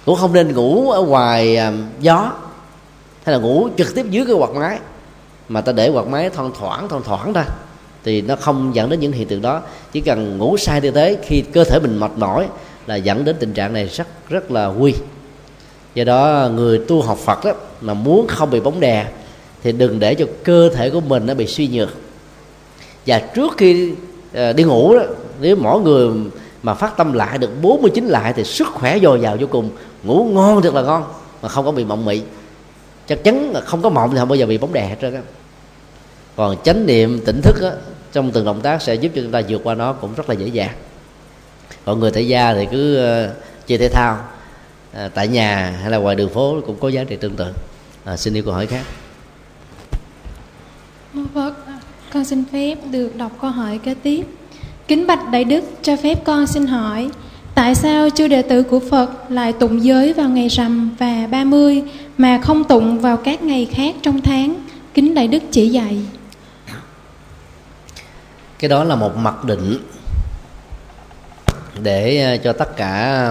[0.05, 2.31] Cũng không nên ngủ ở ngoài à, gió
[3.23, 4.79] hay là ngủ trực tiếp dưới cái quạt máy
[5.53, 7.45] mà ta để quạt máy thoang thoảng thoang thoảng ra,
[8.03, 9.61] thì nó không dẫn đến những hiện tượng đó.
[9.91, 12.47] Chỉ cần ngủ sai tư thế, khi cơ thể mình mệt mỏi
[12.87, 14.93] là dẫn đến tình trạng này rất rất là nguy.
[15.95, 17.51] Do đó, người tu học Phật đó,
[17.81, 19.05] mà muốn không bị bóng đè,
[19.63, 21.89] thì đừng để cho cơ thể của mình nó bị suy nhược.
[23.05, 23.93] Và trước khi
[24.33, 25.03] ờ, đi ngủ đó,
[25.41, 26.09] nếu mỗi người
[26.63, 29.69] mà phát tâm lại được 49 lại thì sức khỏe dồi dào vô cùng.
[30.03, 31.03] Ngủ ngon thật là ngon,
[31.41, 32.21] mà không có bị mộng mị.
[33.07, 35.13] Chắc chắn là không có mộng thì không bao giờ bị bóng đè hết trơn
[35.15, 35.21] á
[36.35, 37.71] còn chánh niệm tỉnh thức á,
[38.11, 40.35] trong từng động tác sẽ giúp cho chúng ta vượt qua nó cũng rất là
[40.35, 40.73] dễ dàng
[41.85, 43.31] còn người thể gia thì cứ uh,
[43.67, 44.17] chơi thể thao
[44.91, 47.53] uh, tại nhà hay là ngoài đường phố cũng có giá trị tương tự
[48.03, 48.83] à, xin yêu câu hỏi khác
[51.33, 51.53] Phật,
[52.13, 54.25] con xin phép được đọc câu hỏi kế tiếp.
[54.87, 57.09] Kính bạch Đại Đức cho phép con xin hỏi,
[57.55, 61.83] tại sao chư đệ tử của Phật lại tụng giới vào ngày rằm và 30
[62.17, 64.55] mà không tụng vào các ngày khác trong tháng?
[64.93, 65.97] Kính Đại Đức chỉ dạy.
[68.63, 69.77] Cái đó là một mặc định
[71.81, 73.27] để ờ, cho tất cả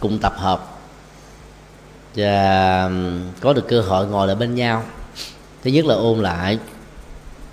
[0.00, 0.78] cùng tập hợp.
[2.14, 2.90] Và
[3.40, 4.82] có được cơ hội ngồi lại bên nhau.
[5.62, 6.58] Thứ nhất là ôn lại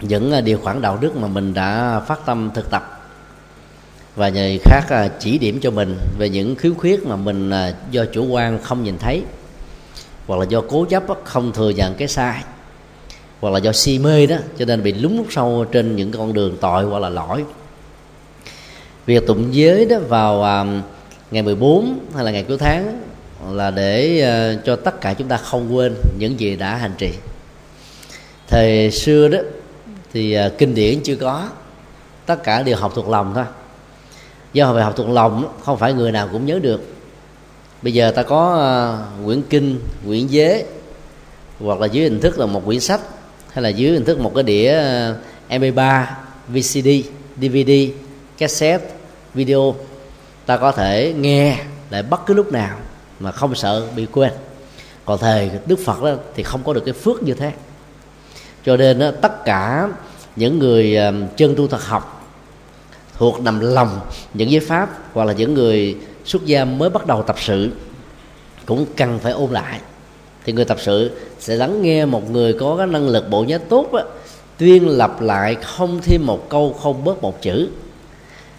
[0.02, 3.12] những ờ, điều khoản đạo đức mà mình đã phát tâm thực tập.
[4.16, 7.52] Và người khác ờ, chỉ điểm cho mình về những khiếu khuyết mà mình
[7.92, 9.24] do chủ quan không nhìn thấy,
[10.28, 12.44] hoặc là do cố chấp không thừa nhận cái sai
[13.42, 16.58] hoặc là do si mê đó cho nên bị lúng sâu trên những con đường
[16.62, 17.46] tội hoặc là lỗi.
[19.06, 20.66] Việc tụng giới đó vào à,
[21.32, 23.02] ngày 14 hay là ngày cuối tháng
[23.50, 27.12] là để à, cho tất cả chúng ta không quên những gì đã hành trì.
[28.48, 29.40] Thời xưa đó
[30.14, 31.48] thì à, kinh điển chưa có
[32.26, 33.46] tất cả đều học thuộc lòng thôi.
[34.54, 36.94] Do về học thuộc lòng không phải người nào cũng nhớ được.
[37.82, 38.74] Bây giờ ta có à,
[39.26, 40.66] quyển kinh quyển giới
[41.60, 43.02] hoặc là dưới hình thức là một quyển sách
[43.54, 45.16] hay là dưới hình thức một cái đĩa ờ,
[45.50, 46.06] mp3
[46.48, 46.88] vcd
[47.42, 47.72] dvd
[48.38, 48.92] cassette
[49.34, 49.76] video.
[50.46, 51.58] Ta có thể nghe
[51.90, 52.78] lại bất cứ lúc nào
[53.20, 54.32] mà không sợ bị quên.
[55.06, 57.52] Còn thầy đức phật đó thì không có được cái phước như thế.
[58.66, 59.88] Cho nên đó, tất cả
[60.36, 62.32] những người ờ, chân tu thật học
[63.18, 64.00] thuộc nằm lòng
[64.34, 67.70] những giới pháp hoặc là những người xuất gia mới bắt đầu tập sự
[68.66, 69.80] cũng cần phải ôn lại
[70.46, 73.58] thì người tập sự sẽ lắng nghe một người có cái năng lực bộ nhớ
[73.70, 74.04] tốt á,
[74.58, 77.68] tuyên lặp lại không thêm một câu không bớt một chữ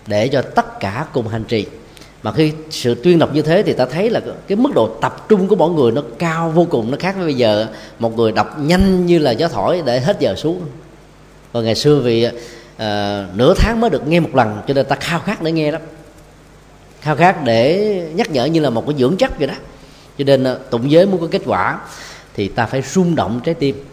[0.06, 1.66] để cho tất cả cùng hành trì.
[2.22, 5.26] Mà khi sự tuyên đọc như thế thì ta thấy là cái mức độ tập
[5.28, 7.66] trung của mỗi người nó cao vô cùng nó khác với bây giờ.
[7.98, 10.60] Một người đọc nhanh như là gió thổi để hết giờ xuống.
[11.52, 12.32] Và ngày xưa vì uh,
[13.34, 15.82] nửa tháng mới được nghe một lần cho nên ta khao khát để nghe lắm
[17.00, 19.54] khao khát để nhắc nhở như là một cái dưỡng chất vậy đó
[20.18, 21.78] cho nên ờ, tụng giới muốn có kết quả
[22.34, 23.84] thì ta phải rung động trái tim.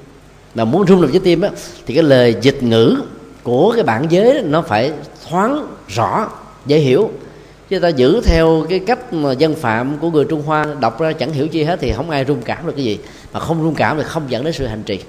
[0.56, 1.50] Mà muốn rung động trái tim á
[1.86, 2.98] thì cái lời dịch ngữ
[3.44, 4.92] của cái bản giới nó phải
[5.30, 6.30] thoáng rõ
[6.66, 7.12] dễ hiểu.
[7.70, 11.14] Chứ ta giữ theo cái cách mà dân phạm của người trung hoa đọc ra
[11.14, 13.00] chẳng hiểu chi hết thì không ai rung cảm được cái gì.
[13.34, 15.00] Mà không rung cảm thì không dẫn đến sự hành trì.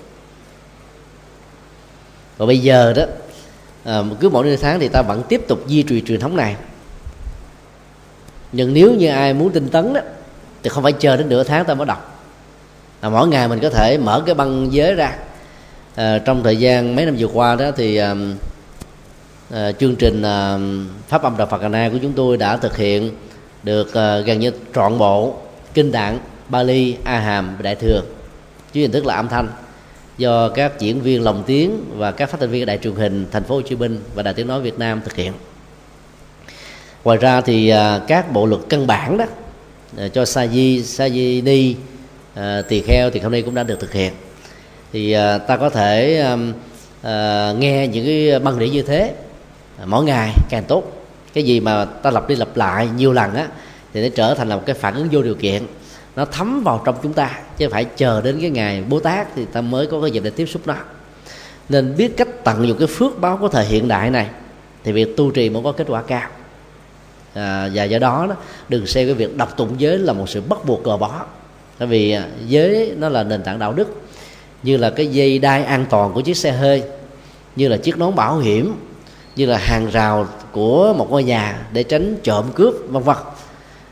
[2.36, 3.02] Và bây giờ đó
[3.84, 6.56] à, cứ mỗi nửa tháng thì ta vẫn tiếp tục duy trì truyền thống này.
[8.52, 10.00] Nhưng nếu như ai muốn tinh tấn đó
[10.62, 12.22] thì không phải chờ đến nửa tháng ta mới đọc.
[13.02, 15.14] Là mỗi ngày mình có thể mở cái băng giới ra.
[15.94, 18.14] À, trong thời gian mấy năm vừa qua đó thì à,
[19.50, 20.58] à, chương trình à,
[21.08, 23.10] pháp âm đạo Phật Na của chúng tôi đã thực hiện
[23.62, 25.34] được à, gần như trọn bộ
[25.74, 28.02] kinh tạng Bali A Hàm Đại thừa
[28.72, 29.48] dưới hình thức là âm thanh
[30.18, 33.44] do các diễn viên lồng tiếng và các phát thanh viên đại truyền hình thành
[33.44, 35.32] phố Hồ Chí Minh và đài tiếng nói Việt Nam thực hiện.
[37.04, 39.24] Ngoài ra thì à, các bộ luật căn bản đó
[39.96, 41.76] Ờ, cho sa di sa di ni
[42.34, 44.12] à, tỳ kheo thì hôm nay cũng đã được thực hiện.
[44.92, 46.36] Thì à, ta có thể à,
[47.02, 49.14] à, nghe những cái băng đĩa như thế
[49.78, 50.84] à, mỗi ngày càng tốt.
[51.34, 53.48] Cái gì mà ta lặp đi lặp lại nhiều lần á
[53.92, 55.62] thì nó trở thành là một cái phản ứng vô điều kiện.
[56.16, 59.44] Nó thấm vào trong chúng ta chứ phải chờ đến cái ngày bố tát thì
[59.44, 60.76] ta mới có cái dịp để tiếp xúc nó.
[61.68, 64.26] Nên biết cách tận dụng cái phước báo của thời hiện đại này
[64.84, 66.28] thì việc tu trì mới có kết quả cao
[67.34, 68.34] à, và do đó, đó
[68.68, 71.24] đừng xem cái việc đọc tụng giới là một sự bắt buộc cờ bó.
[71.78, 74.02] Tại vì à, giới nó là nền tảng đạo đức
[74.62, 76.82] như là cái dây đai an toàn của chiếc xe hơi
[77.56, 78.74] như là chiếc nón bảo hiểm
[79.36, 83.16] như là hàng rào của một ngôi nhà để tránh trộm cướp vân vân.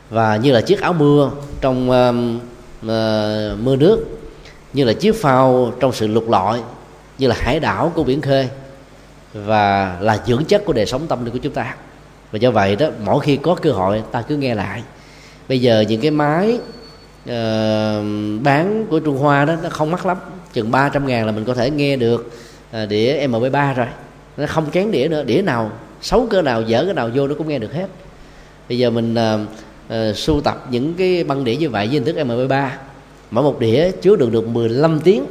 [0.09, 1.31] Và như là chiếc áo mưa
[1.61, 2.15] trong uh,
[2.85, 4.05] uh, mưa nước
[4.73, 6.61] như là chiếc phao trong sự lục lọi
[7.17, 8.49] như là hải đảo của biển khơi
[9.33, 11.75] và là dưỡng chất của đời sống tâm linh của chúng ta
[12.31, 14.83] và do vậy đó mỗi khi có cơ hội ta cứ nghe lại.
[15.49, 16.53] Bây giờ những cái máy
[17.23, 17.31] uh,
[18.43, 20.17] bán của Trung Hoa đó nó không mắc lắm.
[20.53, 22.31] Chừng 300 ngàn là mình có thể nghe được
[22.83, 23.87] uh, đĩa MP3 rồi.
[24.37, 25.23] Nó không kén đĩa nữa.
[25.23, 25.71] Đĩa nào
[26.01, 27.87] xấu cỡ nào dở cái nào vô nó cũng nghe được hết.
[28.69, 29.39] Bây giờ mình uh,
[30.09, 32.69] uh, sưu tập những cái băng đĩa như vậy với hình thức MP3
[33.31, 35.25] mỗi một đĩa chứa được được 15 tiếng.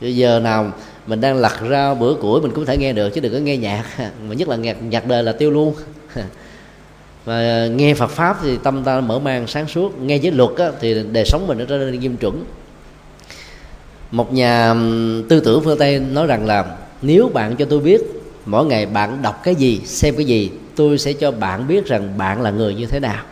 [0.00, 0.72] Bây giờ nào
[1.06, 3.56] mình đang lặt rau bữa củi mình cũng thể nghe được chứ đừng có nghe
[3.56, 3.84] nhạc.
[3.98, 5.74] Mà nhất là nhạc nhạc đời là tiêu luôn.
[7.24, 10.00] Và nghe Phật pháp thì tâm ta mở mang sáng suốt.
[10.00, 12.44] Nghe giới luật á, thì đời sống mình nó trở nên nghiêm chuẩn.
[14.10, 14.74] Một nhà
[15.28, 18.02] tư tưởng phương tây nói rằng là nếu bạn cho tôi biết
[18.46, 22.18] mỗi ngày bạn đọc cái gì xem cái gì tôi sẽ cho bạn biết rằng
[22.18, 23.24] bạn là người như thế nào.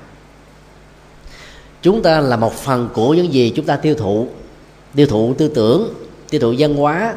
[1.83, 4.29] Chúng ta là một phần của những gì chúng ta tiêu thụ.
[4.95, 5.95] Tiêu thụ tư tưởng
[6.31, 7.15] tiêu thụ văn hóa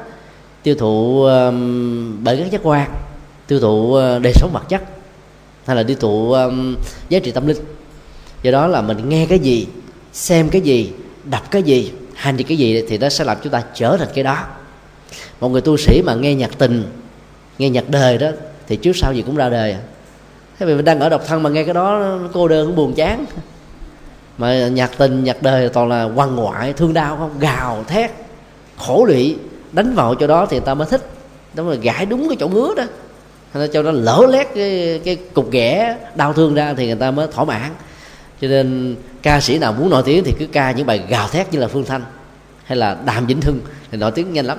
[0.64, 2.91] tiêu thụ um, bởi các giác quan
[3.47, 4.84] tiêu thụ uh, đời sống vật chất
[5.66, 6.76] hay là tiêu thụ um,
[7.10, 7.58] giá trị tâm linh.
[8.43, 9.68] Do đó là mình nghe cái gì
[10.14, 10.91] xem cái gì
[11.24, 14.08] đọc cái gì hành gì cái gì thì nó sẽ làm chúng ta trở thành
[14.16, 14.38] cái đó.
[15.39, 16.84] Một người tu sĩ mà nghe nhạc tình
[17.58, 18.28] nghe nhạc đời đó
[18.68, 19.76] thì trước sau gì cũng ra đời.
[20.60, 22.93] Thế vì mình đang ở độc thân mà nghe cái đó cô đơn cũng buồn
[22.93, 23.26] chán.
[24.38, 27.39] Mà nhạc tình nhạc đời toàn là quằn ngoại thương đau không?
[27.39, 28.12] Gào thét
[28.78, 29.36] khổ lụy
[29.72, 31.09] đánh vào cho đó thì ta mới thích.
[31.53, 32.84] Đó là gãi đúng cái chỗ ngứa đó.
[33.53, 37.11] Nó cho nó lỡ lét cái, cái cục ghẻ đau thương ra thì người ta
[37.11, 37.72] mới thỏa mãn.
[38.41, 41.53] Cho nên ca sĩ nào muốn nổi tiếng thì cứ ca những bài gào thét
[41.53, 42.01] như là phương thanh
[42.63, 43.59] hay là đàm vĩnh hưng
[43.91, 44.57] thì nổi tiếng nhanh lắm.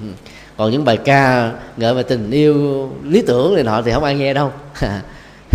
[0.00, 0.06] Ừ.
[0.56, 4.14] Còn những bài ca ngợi về tình yêu lý tưởng này nọ thì không ai
[4.14, 4.52] nghe đâu.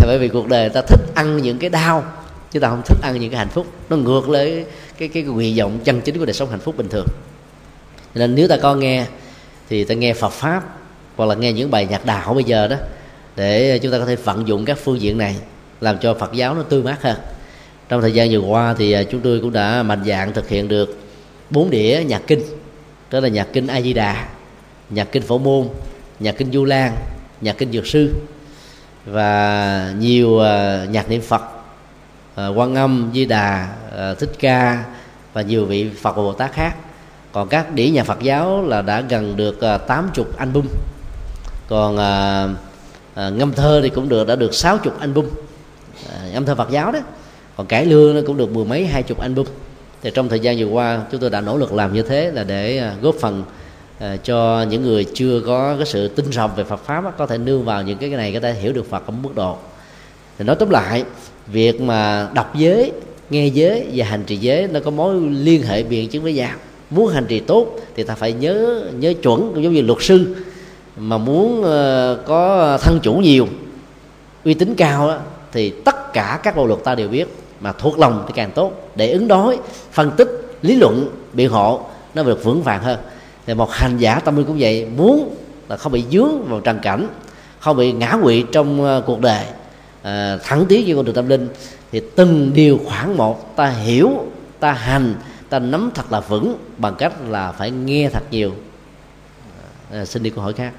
[0.07, 2.03] Bởi vì cuộc đời ta thích ăn những cái đau
[2.51, 3.67] chứ ta không thích ăn những cái hạnh phúc.
[3.89, 4.65] Nó ngược lại
[4.97, 7.05] cái cái, cái nguyện vọng chân chính của đời sống hạnh phúc bình thường
[8.16, 9.05] nên nếu ta có nghe,
[9.70, 10.64] thì ta nghe Phật pháp,
[11.16, 12.76] hoặc là nghe những bài nhạc đạo bây giờ đó,
[13.36, 15.36] để chúng ta có thể vận dụng các phương diện này,
[15.82, 17.18] làm cho Phật giáo nó tươi mát hơn.
[17.89, 20.68] Trong thời gian vừa qua thì à, chúng tôi cũng đã mạnh dạng thực hiện
[20.68, 20.97] được
[21.49, 22.41] bốn đĩa nhạc kinh,
[23.11, 24.28] đó là nhạc kinh A Di Đà
[24.89, 25.68] nhạc kinh Phổ Môn,
[26.20, 26.95] nhạc kinh Du Lan,
[27.41, 28.14] nhạc kinh Dược Sư
[29.05, 31.41] và nhiều à, nhạc niệm Phật
[32.36, 33.70] à, Quan Âm, Di Đà
[34.20, 34.84] Thích Ca
[35.34, 36.76] và nhiều vị Phật và Bồ Tát khác
[37.34, 40.65] còn các đĩa nhà Phật giáo là đã gần được à, tám uh, chục album.
[41.67, 42.57] Còn uh,
[43.27, 45.25] uh, ngâm thơ thì cũng được đã được sáu chục album.
[45.25, 46.99] Uh, ngâm thơ Phật giáo đó.
[47.57, 49.45] Còn cải lương nó cũng được mười mấy hai chục album.
[50.01, 52.43] Thì trong thời gian vừa qua chúng tôi đã nỗ lực làm như thế là
[52.43, 53.43] để góp phần
[54.23, 57.65] cho những người chưa có cái sự tinh rộng về Phật pháp có thể nương
[57.65, 59.57] vào những cái này có thể hiểu được Phật ở mức độ.
[60.38, 61.03] Thì nói tóm lại
[61.47, 62.91] việc mà đọc giới
[63.29, 66.51] nghe giới và hành trì giới nó có mối liên hệ biện chứng với nhau
[66.95, 70.35] muốn hành trì tốt thì ta phải nhớ nhớ chuẩn giống như luật sư
[70.97, 73.47] mà muốn uh, có thân chủ nhiều
[74.43, 75.17] uy tín cao đó,
[75.51, 77.27] thì tất cả các bộ luật ta đều biết
[77.59, 78.91] mà thuộc lòng thì càng tốt.
[78.95, 79.59] Để ứng đối
[79.91, 81.81] phân tích lý luận biện hộ
[82.15, 82.99] nó được vững vàng hơn.
[83.45, 85.35] Thì một hành giả tâm linh cũng vậy muốn
[85.69, 87.07] là không bị dướng vào trần cảnh
[87.59, 89.45] không bị ngã quỵ trong ờ, cuộc đời
[90.01, 91.47] uh, thẳng tiến với con đường tâm linh
[91.91, 94.11] thì từng điều khoản một ta hiểu
[94.59, 95.15] ta hành
[95.54, 98.51] ta nắm thật là vững bằng cách là phải nghe thật nhiều
[99.91, 100.74] à, xin đi câu hỏi khác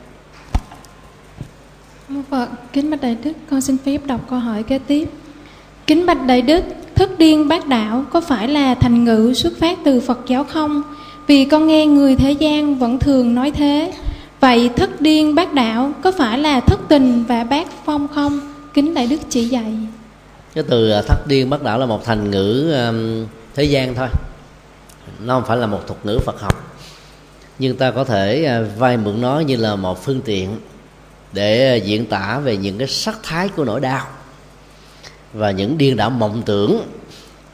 [2.31, 5.09] Phật, kính bạch đại đức, con xin phép đọc câu hỏi kế tiếp.
[5.87, 6.65] Kính bạch đại đức,
[6.95, 10.83] thức điên bác đạo có phải là thành ngữ xuất phát từ Phật giáo không?
[11.27, 13.93] Vì con nghe người thế gian vẫn thường nói thế.
[14.41, 18.41] Vậy thất điên bác đạo có phải là thất tình và bác phong không?
[18.75, 19.75] Kính đại đức chỉ dạy.
[20.55, 24.09] Cái từ à, thất điên bác đạo là một thành ngữ um, thế gian thôi
[25.21, 26.77] nó không phải là một thuật ngữ Phật học.
[27.59, 30.61] Nhưng ta có thể à, vay mượn nó như là một phương tiện
[31.33, 34.07] để à, diễn tả về những cái sắc thái của nỗi đau
[35.33, 36.83] và những điên đảo mộng tưởng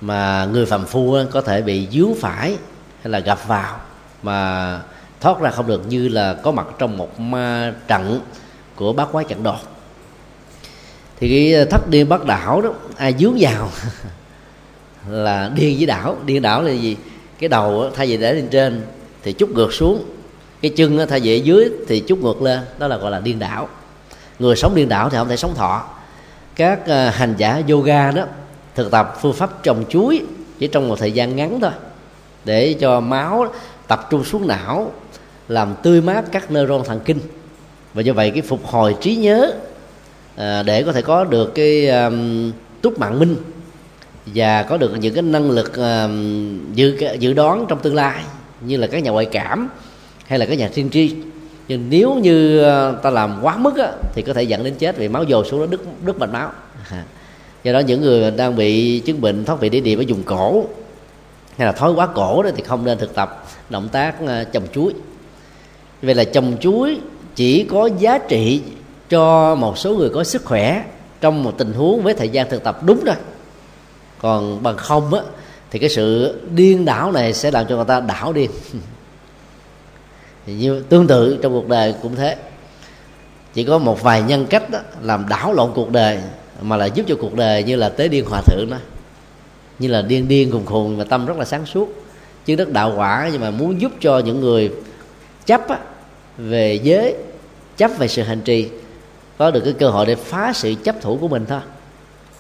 [0.01, 2.57] mà người phàm phu à, có thể bị dướng phải
[3.03, 3.81] hay là gặp vào
[4.23, 4.81] mà
[5.21, 8.21] thoát ra không được, như là có mặt trong một ma trận
[8.75, 9.59] của bát quái trận đột.
[11.21, 13.71] Thì cái thất điên bắt đảo đó, ai dướng vào?
[15.09, 16.17] Là điên với đảo.
[16.27, 16.97] Điên đảo là gì?
[17.41, 18.83] Cái đầu thay vì để lên trên
[19.23, 20.05] thì chút ngược xuống
[20.63, 23.39] cái chân thay vì ở dưới thì chút ngược lên đó là gọi là điên
[23.39, 23.69] đảo.
[24.39, 25.85] Người sống điên đảo thì không thể sống thọ.
[26.55, 28.25] Các à, hành giả yoga đó
[28.75, 30.23] thực tập phương pháp trồng chuối
[30.59, 31.71] chỉ trong một thời gian ngắn thôi
[32.45, 33.53] để cho máu
[33.89, 34.93] tập trung xuống não
[35.49, 37.19] làm tươi mát các neuron thần kinh.
[37.95, 39.53] Và do vậy cái phục hồi trí nhớ
[40.37, 43.37] à, để có thể có được cái um, túc mạng minh
[44.27, 46.11] và có được những cái năng lực uh,
[46.75, 48.23] dự dự đoán trong tương lai
[48.61, 49.69] như là các nhà ngoại cảm
[50.27, 51.15] hay là các nhà tiên tri.
[51.69, 54.97] Nhưng nếu như ờ, ta làm quá mức á, thì có thể dẫn đến chết
[54.97, 56.51] vì máu dồn xuống đó đứt đứt mạch máu.
[57.65, 60.65] Do đó những người đang bị chứng bệnh thoát vị đĩa điểm ở vùng cổ
[61.57, 64.67] hay là thói quá cổ đó thì không nên thực tập động tác ờ, trồng
[64.73, 64.95] chuối.
[66.03, 66.99] Vậy là trồng chuối
[67.35, 68.63] chỉ có giá trị
[69.09, 70.85] cho một số người có sức khỏe
[71.21, 73.15] trong một tình huống với thời gian thực tập đúng thôi
[74.23, 75.21] còn bằng không á
[75.71, 78.51] thì cái sự điên đảo này sẽ làm cho người ta đảo điên
[80.47, 82.37] thì như tương tự trong cuộc đời cũng thế.
[83.55, 86.19] Chỉ có một vài nhân cách đó, làm đảo lộn cuộc đời
[86.61, 88.77] mà lại giúp cho cuộc đời như là tế điên hòa thượng đó.
[89.79, 92.05] Như là điên điên khùng khùng mà tâm rất là sáng suốt.
[92.45, 94.73] Chứ đất đạo quả nhưng mà muốn giúp cho những người
[95.47, 95.79] chấp á,
[96.39, 97.15] về giới
[97.77, 98.69] chấp về sự hành trì
[99.39, 101.61] có được cái cơ hội để phá sự chấp thủ của mình thôi.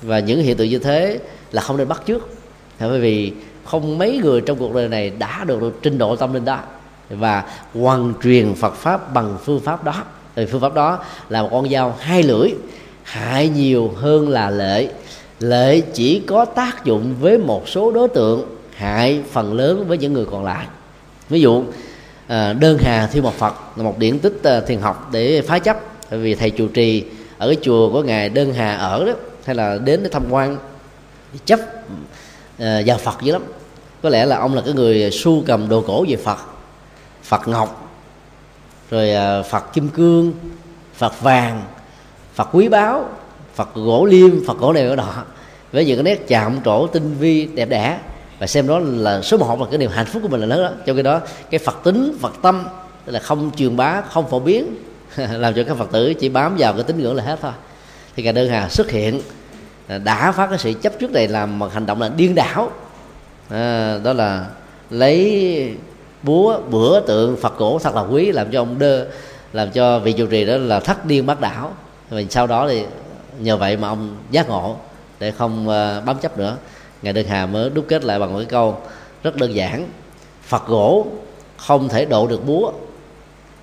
[0.03, 1.19] Và những hiện tượng như thế
[1.53, 2.29] là không nên bắt trước.
[2.81, 3.33] Bởi vì
[3.65, 6.59] không mấy người trong cuộc đời này đã được, được trình độ tâm linh đó.
[7.11, 7.45] Và
[7.75, 9.95] hoàn truyền Phật pháp bằng phương pháp đó.
[10.37, 12.51] Thì phương pháp đó là một con dao hai lưỡi
[13.03, 14.89] hại nhiều hơn là lợi
[15.41, 20.13] lợi chỉ có tác dụng với một số đối tượng hại phần lớn với những
[20.13, 20.67] người còn lại.
[21.29, 21.65] Ví dụ
[22.27, 25.59] à, đơn hà thiêu một phật là một điển tích à, thiền học để phá
[25.59, 25.81] chấp.
[26.11, 27.05] Bởi vì thầy chủ trì
[27.39, 29.13] ở cái chùa của ngài đơn hà ở đó
[29.45, 30.57] hay là đến để tham quan
[31.45, 33.43] chấp uh, vào phật dữ lắm.
[34.03, 36.39] Có lẽ là ông là cái người su cầm đồ cổ về phật.
[37.23, 37.91] Phật ngọc
[38.91, 39.11] rồi
[39.41, 40.33] uh, phật kim cương
[40.95, 41.65] phật vàng
[42.35, 43.09] phật quý báu
[43.55, 45.25] phật gỗ liêm phật gỗ này gỗ đỏ
[45.73, 47.99] với những cái nét chạm trổ tinh vi đẹp đẽ.
[48.39, 50.63] Và xem đó là số một là cái niềm hạnh phúc của mình là lớn
[50.63, 51.21] đó trong cái đó
[51.51, 52.65] cái phật tính phật tâm
[53.05, 54.75] tức là không truyền bá không phổ biến
[55.17, 57.53] làm cho các phật tử chỉ bám vào cái tín ngưỡng là hết thôi.
[58.17, 59.21] Thì cả đơn hà xuất hiện
[59.91, 62.71] À, đã phát cái sự chấp trước này làm một hành động là điên đảo.
[63.49, 64.47] À, đó là
[64.91, 65.77] lấy
[66.23, 69.07] búa bữa tượng phật cổ thật là quý làm cho ông đơ
[69.53, 71.73] làm cho vị trụ trì đó là thất điên bác đảo.
[72.11, 72.85] Và sau đó thì
[73.39, 74.77] nhờ vậy mà ông giác ngộ
[75.19, 76.57] để không uh, bám chấp nữa.
[77.03, 78.77] Ngài đơn hà mới đúc kết lại bằng một cái câu
[79.23, 79.89] rất đơn giản.
[80.43, 81.07] Phật gỗ
[81.57, 82.73] không thể độ được búa.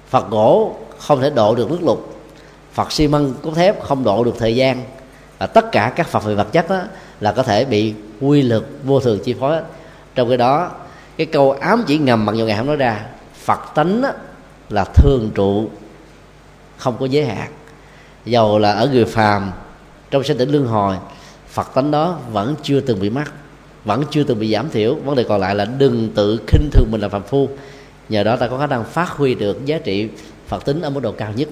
[0.09, 2.13] Phật gỗ không thể độ được nước lục.
[2.73, 4.83] Phật xi măng cốt thép không độ được thời gian
[5.37, 6.81] và tất cả các phật về vật chất đó
[7.19, 9.61] là có thể bị quy lực vô thường chi phối
[10.15, 10.71] trong cái đó
[11.17, 13.05] cái câu ám chỉ ngầm mặc dù ngài không nói ra
[13.43, 14.11] phật tánh đó,
[14.69, 15.69] là thường trụ
[16.77, 17.51] không có giới hạn.
[18.25, 19.51] Dầu là ở người phàm
[20.11, 20.95] trong sinh tử luân hồi
[21.47, 23.33] phật tánh đó vẫn chưa từng bị mắc
[23.85, 24.95] vẫn chưa từng bị giảm thiểu.
[24.95, 27.49] Vấn đề còn lại là đừng tự khinh thường mình là phàm phu.
[28.09, 30.09] Nhờ đó ta có khả năng phát huy được giá trị
[30.47, 31.49] phật tính ở mức độ cao nhất.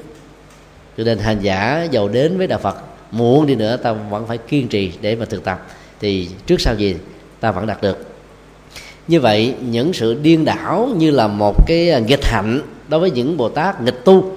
[0.97, 2.75] Cho nên hành giả giàu đến với đạo phật
[3.18, 5.68] muộn đi nữa, ta vẫn phải kiên trì để mà thực tập.
[5.99, 6.95] Thì trước sau gì,
[7.39, 8.07] ta vẫn đạt được.
[9.07, 13.11] Như vậy, những sự điên đảo như là một cái à, nghịch hạnh đối với
[13.11, 14.32] những bồ tát nghịch tu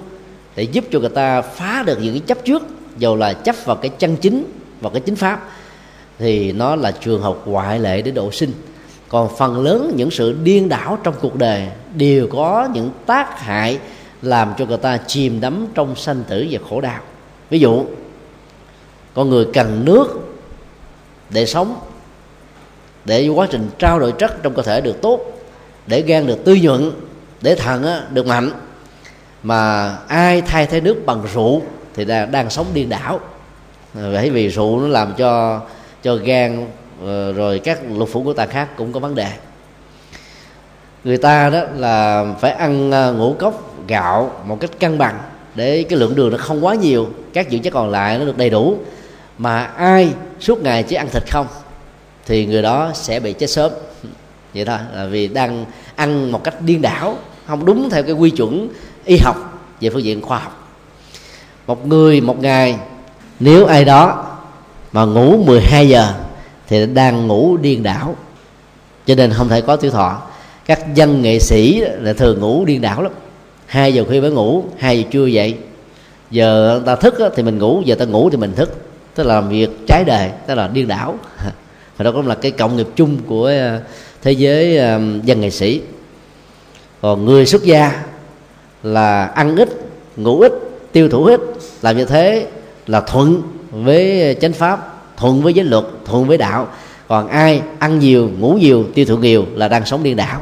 [0.55, 2.63] để giúp cho người ta phá được những cái chấp trước,
[2.97, 4.43] dầu là chấp vào cái chân chính,
[4.81, 5.49] vào cái chính pháp,
[6.19, 8.51] thì nó là trường hợp ngoại lệ để độ sinh.
[9.09, 13.79] Còn phần lớn những sự điên đảo trong cuộc đời đều có những tác hại
[14.21, 17.01] làm cho người ta chìm đắm trong sanh tử và khổ đau.
[17.49, 17.85] Ví dụ
[19.19, 20.07] con người cần nước
[21.29, 21.79] để sống
[23.05, 25.19] để quá trình trao đổi chất trong cơ thể được tốt
[25.87, 26.91] để gan được tươi nhuận
[27.41, 28.51] để thận được mạnh.
[29.43, 31.61] Mà ai thay thế nước bằng rượu
[31.95, 33.19] thì đang, đang sống điên đảo.
[33.95, 35.61] Ờ, bởi vì rượu nó làm cho
[36.03, 36.67] cho gan
[37.05, 39.31] ờ, rồi các lục phủ của ta khác cũng có vấn đề.
[41.03, 45.19] Người ta đó là phải ăn ờ, ngũ cốc gạo một cách cân bằng
[45.55, 48.37] để cái lượng đường nó không quá nhiều các dưỡng chất còn lại nó được
[48.37, 48.77] đầy đủ
[49.39, 51.47] mà ai suốt ngày chỉ ăn thịt không,
[52.25, 53.71] thì người đó sẽ bị chết sớm.
[54.53, 55.65] Vậy thôi, là vì đang
[55.95, 57.17] ăn một cách điên đảo,
[57.47, 58.69] không đúng theo cái quy chuẩn
[59.05, 60.69] y học về phương diện khoa học.
[61.67, 62.75] Một người một ngày,
[63.39, 64.25] nếu ai đó
[64.91, 66.13] mà ngủ 12 giờ
[66.67, 68.15] thì đang ngủ điên đảo.
[69.05, 70.21] Cho nên không thể có tuổi thọ.
[70.65, 73.11] Các dân nghệ sĩ là thường ngủ điên đảo lắm.
[73.65, 75.57] Hai giờ khuya mới ngủ, hai giờ trưa dậy
[76.31, 78.88] giờ ta thức thì mình ngủ, giờ ta ngủ thì mình thức
[79.19, 81.19] tức là làm việc trái đề, tức là điên đảo.
[81.97, 83.81] Và đó cũng là cái cộng nghiệp chung của ờ,
[84.21, 85.81] thế giới ờ, dân nghệ sĩ.
[87.01, 88.03] Còn người xuất gia
[88.83, 89.69] là ăn ít
[90.17, 90.53] ngủ ít
[90.91, 91.41] tiêu thụ ít
[91.81, 92.47] làm như thế
[92.87, 93.41] là thuận
[93.71, 96.67] với chánh pháp thuận với giới luật thuận với đạo.
[97.07, 100.41] Còn ai ăn nhiều ngủ nhiều tiêu thụ nhiều là đang sống điên đảo.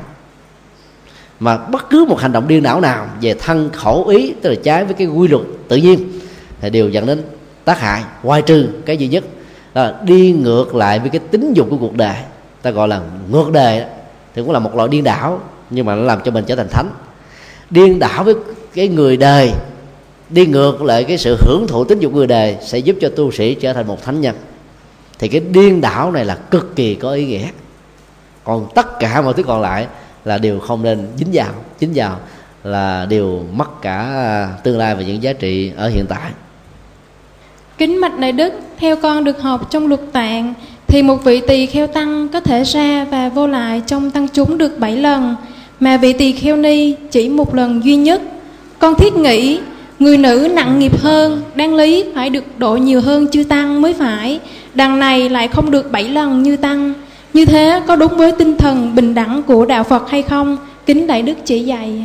[1.40, 4.56] Mà bất cứ một hành động điên đảo nào về thân khẩu ý tức là
[4.64, 6.20] trái với cái quy luật tự nhiên
[6.62, 7.22] thì đều dẫn đến
[7.68, 9.24] tác hại, ngoài trừ cái duy nhất,
[9.74, 12.16] là đi ngược lại với cái tính dục của cuộc đời,
[12.62, 13.02] ta gọi là
[13.32, 13.84] ngược đời
[14.36, 16.68] thì cũng là một loại điên đảo, nhưng mà nó làm cho mình trở thành
[16.72, 16.90] thánh.
[17.70, 18.36] Điên đảo với
[18.74, 19.52] cái người đời,
[20.30, 23.32] đi ngược lại cái sự hưởng thụ tính dục người đời sẽ giúp cho tu
[23.32, 24.36] sĩ trở thành một thánh nhân.
[25.20, 27.48] Thì cái điên đảo này là cực kỳ có ý nghĩa.
[28.44, 29.88] Còn tất cả mọi thứ còn lại
[30.26, 32.20] là đều không nên dính vào dính vào
[32.64, 36.32] là đều mất cả tương lai và những giá trị ở hiện tại
[37.78, 40.54] kính mạch đại đức, theo con được học trong luật tạng,
[40.88, 44.58] thì một vị tỳ kheo tăng có thể ra và vô lại trong tăng chúng
[44.58, 45.36] được 7 lần.
[45.80, 48.22] Mà vị tỳ kheo ni chỉ một lần duy nhất.
[48.80, 49.60] Con thiết nghĩ,
[50.00, 53.94] người nữ nặng nghiệp hơn, đáng lý phải được độ nhiều hơn chư tăng mới
[53.94, 54.40] phải.
[54.74, 56.94] Đằng này lại không được 7 lần như tăng.
[57.34, 60.58] Như thế có đúng với tinh thần bình đẳng của đạo phật hay không?
[60.86, 62.04] Kính đại đức chỉ dạy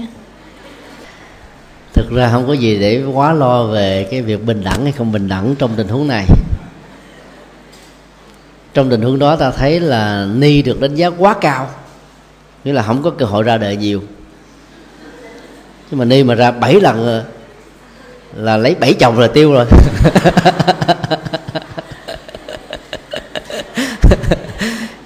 [1.93, 5.13] thực ra không có gì để quá lo về cái việc bình đẳng hay không
[5.13, 6.27] bình đẳng trong tình huống này.
[8.75, 11.71] Trong tình huống đó ta thấy là ni được đánh giá quá cao,
[12.65, 14.03] nghĩa là không có cơ hội ra đời nhiều.
[15.91, 17.23] Nhưng mà ni mà ra bảy lần à,
[18.35, 19.67] là lấy bảy chồng rồi tiêu rồi.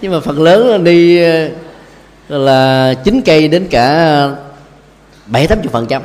[0.02, 1.48] Nhưng mà phần lớn là đi à,
[2.28, 4.28] là chín cây đến cả
[5.26, 6.02] bảy tám chục phần trăm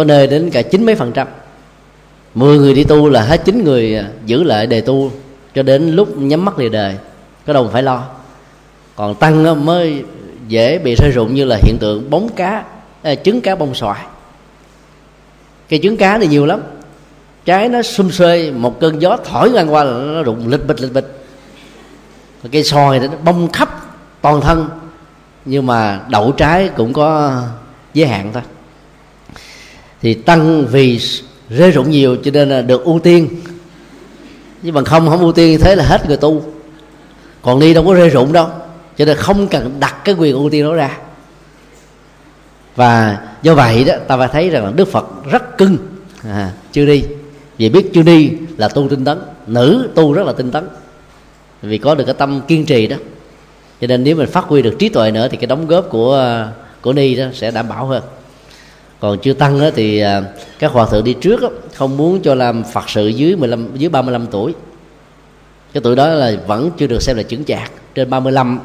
[0.00, 1.26] có nơi đến cả chín mấy phần trăm.
[2.34, 5.10] Mười người đi tu là hết chín người à, giữ lại đề tu
[5.54, 6.96] cho đến lúc nhắm mắt lìa đời
[7.46, 8.04] có đâu phải lo.
[8.96, 10.04] Còn tăng mới
[10.48, 12.64] dễ bị rơi rụng như là hiện tượng bóng cá
[13.02, 14.06] à, trứng cá bông xoài.
[15.68, 16.60] Cây trứng cá thì nhiều lắm.
[17.44, 20.80] Trái nó xum xuê một cơn gió thổi ngang qua là nó rụng lịch bịch
[20.80, 21.24] lịch bịch
[22.52, 23.68] cây xoài thì nó bông khắp
[24.20, 24.68] toàn thân
[25.44, 27.40] nhưng mà đậu trái cũng có
[27.94, 28.42] giới hạn thôi
[30.02, 31.00] thì tăng vì
[31.50, 33.28] rơi rụng nhiều cho nên là được ưu tiên.
[34.62, 36.42] Nhưng mà không không ưu tiên như thế là hết người tu.
[37.42, 38.48] Còn ni đâu có rơi rụng đâu.
[38.96, 40.98] Cho nên không cần đặt cái quyền ưu tiên đó ra.
[42.76, 45.76] Và do vậy đó ta phải thấy rằng là đức phật rất cưng.
[46.22, 47.04] À, chưa đi.
[47.58, 49.18] Vì biết chưa đi là tu tinh tấn.
[49.46, 50.68] Nữ tu rất là tinh tấn.
[51.62, 52.96] Vì có được cái tâm kiên trì đó.
[53.80, 56.46] Cho nên nếu mình phát huy được trí tuệ nữa thì cái đóng góp của
[56.80, 58.02] của ni đó sẽ đảm bảo hơn
[59.00, 60.22] còn chưa tăng đó thì à,
[60.58, 63.88] các hòa thượng đi trước đó, không muốn cho làm phật sự dưới 15 dưới
[63.88, 64.54] 35 tuổi.
[65.72, 67.72] Cái tuổi đó là vẫn chưa được xem là chứng chạc.
[67.94, 68.60] Trên 35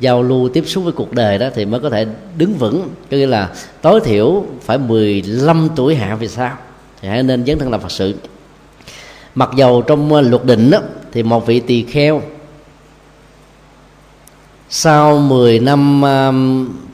[0.00, 2.06] giao lưu tiếp xúc với cuộc đời đó thì mới có thể
[2.36, 3.48] đứng vững có nghĩa là
[3.82, 6.56] tối thiểu phải 15 tuổi hạ vì sao?
[7.00, 8.14] Thì hãy nên dấn thân làm phật sự.
[9.34, 10.78] Mặc dầu trong à, luật định đó,
[11.12, 12.22] thì một vị tỳ kheo
[14.74, 16.34] sau 10 năm uh,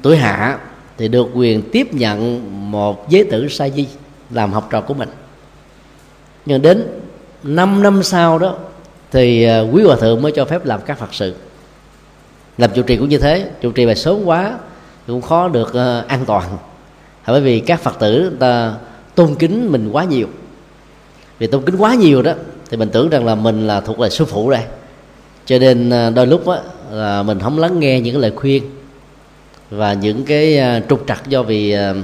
[0.03, 0.59] tuổi hạ
[0.99, 2.41] thì được quyền tiếp nhận
[2.71, 3.87] một giới tử sa di
[4.31, 5.09] làm học trò của mình.
[6.47, 6.87] Nhưng đến
[7.43, 8.57] 5 năm sau đó
[9.11, 11.35] thì ờ, quý hòa thượng mới cho phép làm các phật sự.
[12.59, 14.59] Làm trụ trì cũng như thế trụ trì mà sớm quá
[15.07, 16.59] cũng khó được uh, an toàn.
[17.27, 18.75] Bởi vì các phật tử ta
[19.15, 20.27] tôn kính mình quá nhiều.
[21.39, 22.33] Vì tôn kính quá nhiều đó
[22.71, 24.63] thì mình tưởng rằng là mình là thuộc về sư phụ đây
[25.49, 26.59] cho nên ờ, đôi lúc á
[26.91, 28.63] là mình không lắng nghe những cái lời khuyên
[29.71, 31.95] và những cái à, trục trặc do vì à,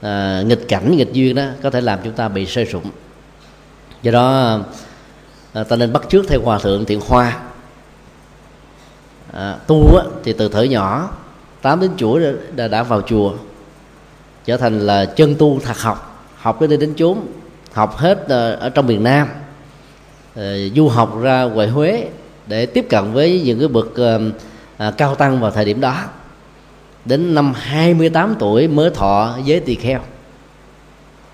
[0.00, 2.90] à, nghịch cảnh nghịch duyên đó có thể làm chúng ta bị rơi rụng
[4.02, 4.58] do đó
[5.52, 7.40] à, ta nên bắt trước theo hòa thượng thiện hoa.
[9.32, 11.10] À, tu á, thì từ thời nhỏ
[11.62, 12.20] tám đến chuỗi
[12.56, 13.34] đã, đã vào chùa
[14.44, 17.18] trở thành là chân tu thật học học đến đây đến chốn
[17.72, 19.28] học hết à, ở trong miền Nam.
[20.34, 22.08] Ờ, du học ra ngoài Huế
[22.46, 23.86] để tiếp cận với những cái bậc
[24.96, 25.96] cao tăng vào thời điểm đó
[27.04, 30.00] đến năm 28 tuổi mới thọ giới tỳ kheo.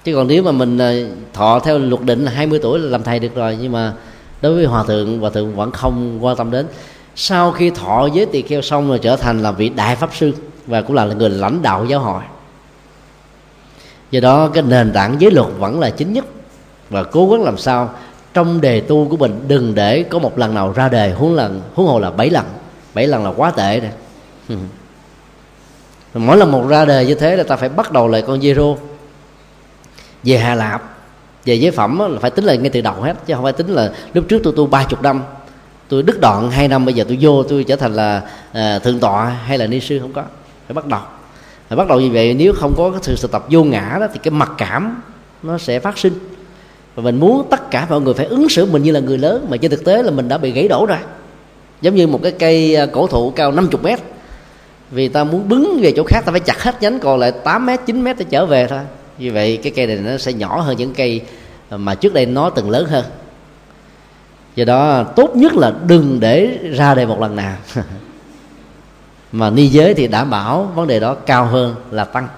[0.05, 0.95] Chứ còn nếu mà mình ờ,
[1.33, 3.93] thọ theo luật định là 20 tuổi là làm thầy được rồi, nhưng mà
[4.43, 6.67] đối với hòa thượng hòa thượng vẫn không quan tâm đến.
[7.17, 10.33] Sau khi thọ giới tỳ kheo xong rồi trở thành là vị đại pháp sư
[10.67, 12.23] và cũng là người lãnh đạo giáo hội.
[14.11, 16.25] Do đó cái nền tảng giới luật vẫn là chính nhất
[16.91, 17.91] và cố gắng làm sao
[18.35, 21.61] trong đề tu của mình đừng để có một lần nào ra đề huống lần,
[21.75, 22.45] huống hồ là bảy lần.
[22.95, 23.91] Bảy lần là quá tệ rồi.
[26.15, 28.77] mỗi lần một ra đề như thế là ta phải bắt đầu lại con zero
[30.25, 30.83] về hà lạp
[31.49, 33.69] về giới phẩm là phải tính lại ngay từ đầu hết chứ không phải tính
[33.69, 35.23] là lúc trước tôi tu ba chục năm.
[35.89, 39.01] Tôi đứt đoạn hai năm bây giờ tôi vô tôi trở thành là à, thượng
[39.01, 40.23] tọa hay là ni sư không có.
[40.67, 41.01] Phải bắt đầu.
[41.69, 44.07] Phải bắt đầu như vậy nếu không có cái sự thực tập vô ngã đó
[44.13, 45.03] thì cái mặc cảm
[45.43, 46.13] nó sẽ phát sinh.
[46.95, 49.47] Và mình muốn tất cả mọi người phải ứng xử mình như là người lớn
[49.51, 50.99] mà trên thực tế là mình đã bị gãy đổ rồi.
[51.81, 54.01] Giống như một cái cây à, cổ thụ cao 50 mét
[54.91, 57.67] vì ta muốn bứng về chỗ khác, ta phải chặt hết nhánh, còn lại 8
[57.67, 58.81] mét 9 mét để trở về thôi.
[59.19, 61.21] Như vậy, cái cây này nó sẽ nhỏ hơn những cây
[61.71, 63.05] mà trước đây nó từng lớn hơn.
[64.57, 67.57] Do đó, tốt nhất là đừng để ra đây một lần nào.
[69.33, 72.29] Mà ni giới thì đảm bảo vấn đề đó cao hơn là tăng.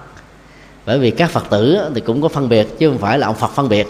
[0.85, 3.35] Bởi vì các phật tử thì cũng có phân biệt, chứ không phải là ông
[3.35, 3.87] phật phân biệt.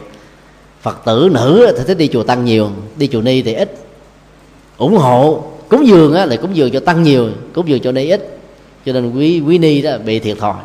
[0.82, 3.76] Phật tử nữ thì thích đi chùa tăng nhiều, đi chùa ni thì ít.
[4.78, 8.09] Ủng hộ, cúng dường á là cúng dường cho tăng nhiều, cúng dường cho ni
[8.09, 8.41] ít
[8.86, 10.55] cho nên quý quý ni đó bị thiệt thòi.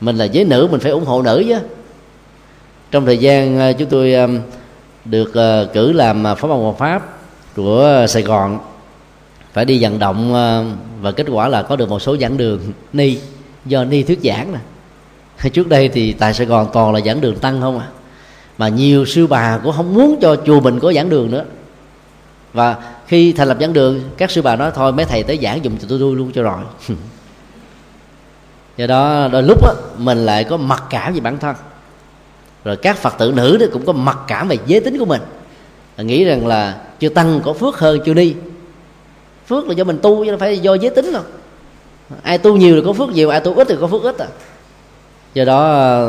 [0.00, 1.58] Mình là giới nữ, mình phải ủng hộ nữ chứ.
[2.90, 4.28] Trong thời gian à, chúng tôi à,
[5.04, 7.18] được à, cử làm phó ban hoàng pháp
[7.56, 8.58] của sài gòn,
[9.52, 10.32] phải đi vận động
[11.00, 12.60] và kết quả là có được một số giảng đường
[12.92, 13.18] ni,
[13.64, 14.58] do ni thuyết giảng nè.
[15.52, 17.86] Trước đây thì tại sài gòn toàn là giảng đường tăng không à.
[18.58, 21.44] Mà nhiều sư bà cũng không muốn cho chùa mình có giảng đường nữa.
[22.52, 22.76] Và
[23.10, 25.76] khi thành lập giảng đường các sư bà nói thôi mấy thầy tới giảng dùng
[25.78, 26.62] cho tôi, luôn cho rồi.
[28.76, 31.56] Do đó đôi lúc á, mình lại có mặc cảm về bản thân.
[32.64, 35.20] Rồi các phật tử nữ đó cũng có mặc cảm về giới tính của mình.
[35.98, 38.34] Nghĩ rằng là chưa tăng có phước hơn chưa đi
[39.46, 41.22] phước là do mình tu chứ không phải do giới tính đâu.
[42.22, 44.26] Ai tu nhiều thì có phước nhiều ai tu ít thì có phước ít à.
[45.34, 46.00] Do đó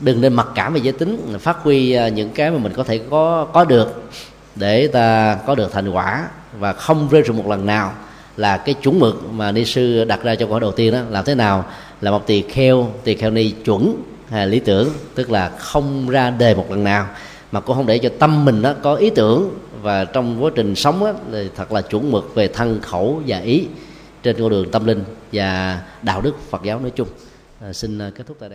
[0.00, 2.84] đừng nên mặc cảm về giới tính phát huy à, những cái mà mình có
[2.84, 4.02] thể có có được
[4.56, 6.28] để ta có được thành quả
[6.58, 7.92] và không rơi rụng một lần nào
[8.36, 11.00] là cái chuẩn mực mà ni sư đặt ra cho câu hỏi đầu tiên đó
[11.10, 11.64] làm thế nào
[12.00, 16.30] là một tỳ kheo tỳ kheo ni chuẩn hay lý tưởng tức là không ra
[16.30, 17.08] đề một lần nào
[17.52, 19.50] mà cũng không để cho tâm mình đó có ý tưởng
[19.82, 23.38] và trong quá trình sống đó, thì thật là chuẩn mực về thân khẩu và
[23.38, 23.66] ý
[24.22, 27.08] trên con đường tâm linh và đạo đức Phật giáo nói chung.
[27.60, 28.54] À, xin à, kết thúc tại đây.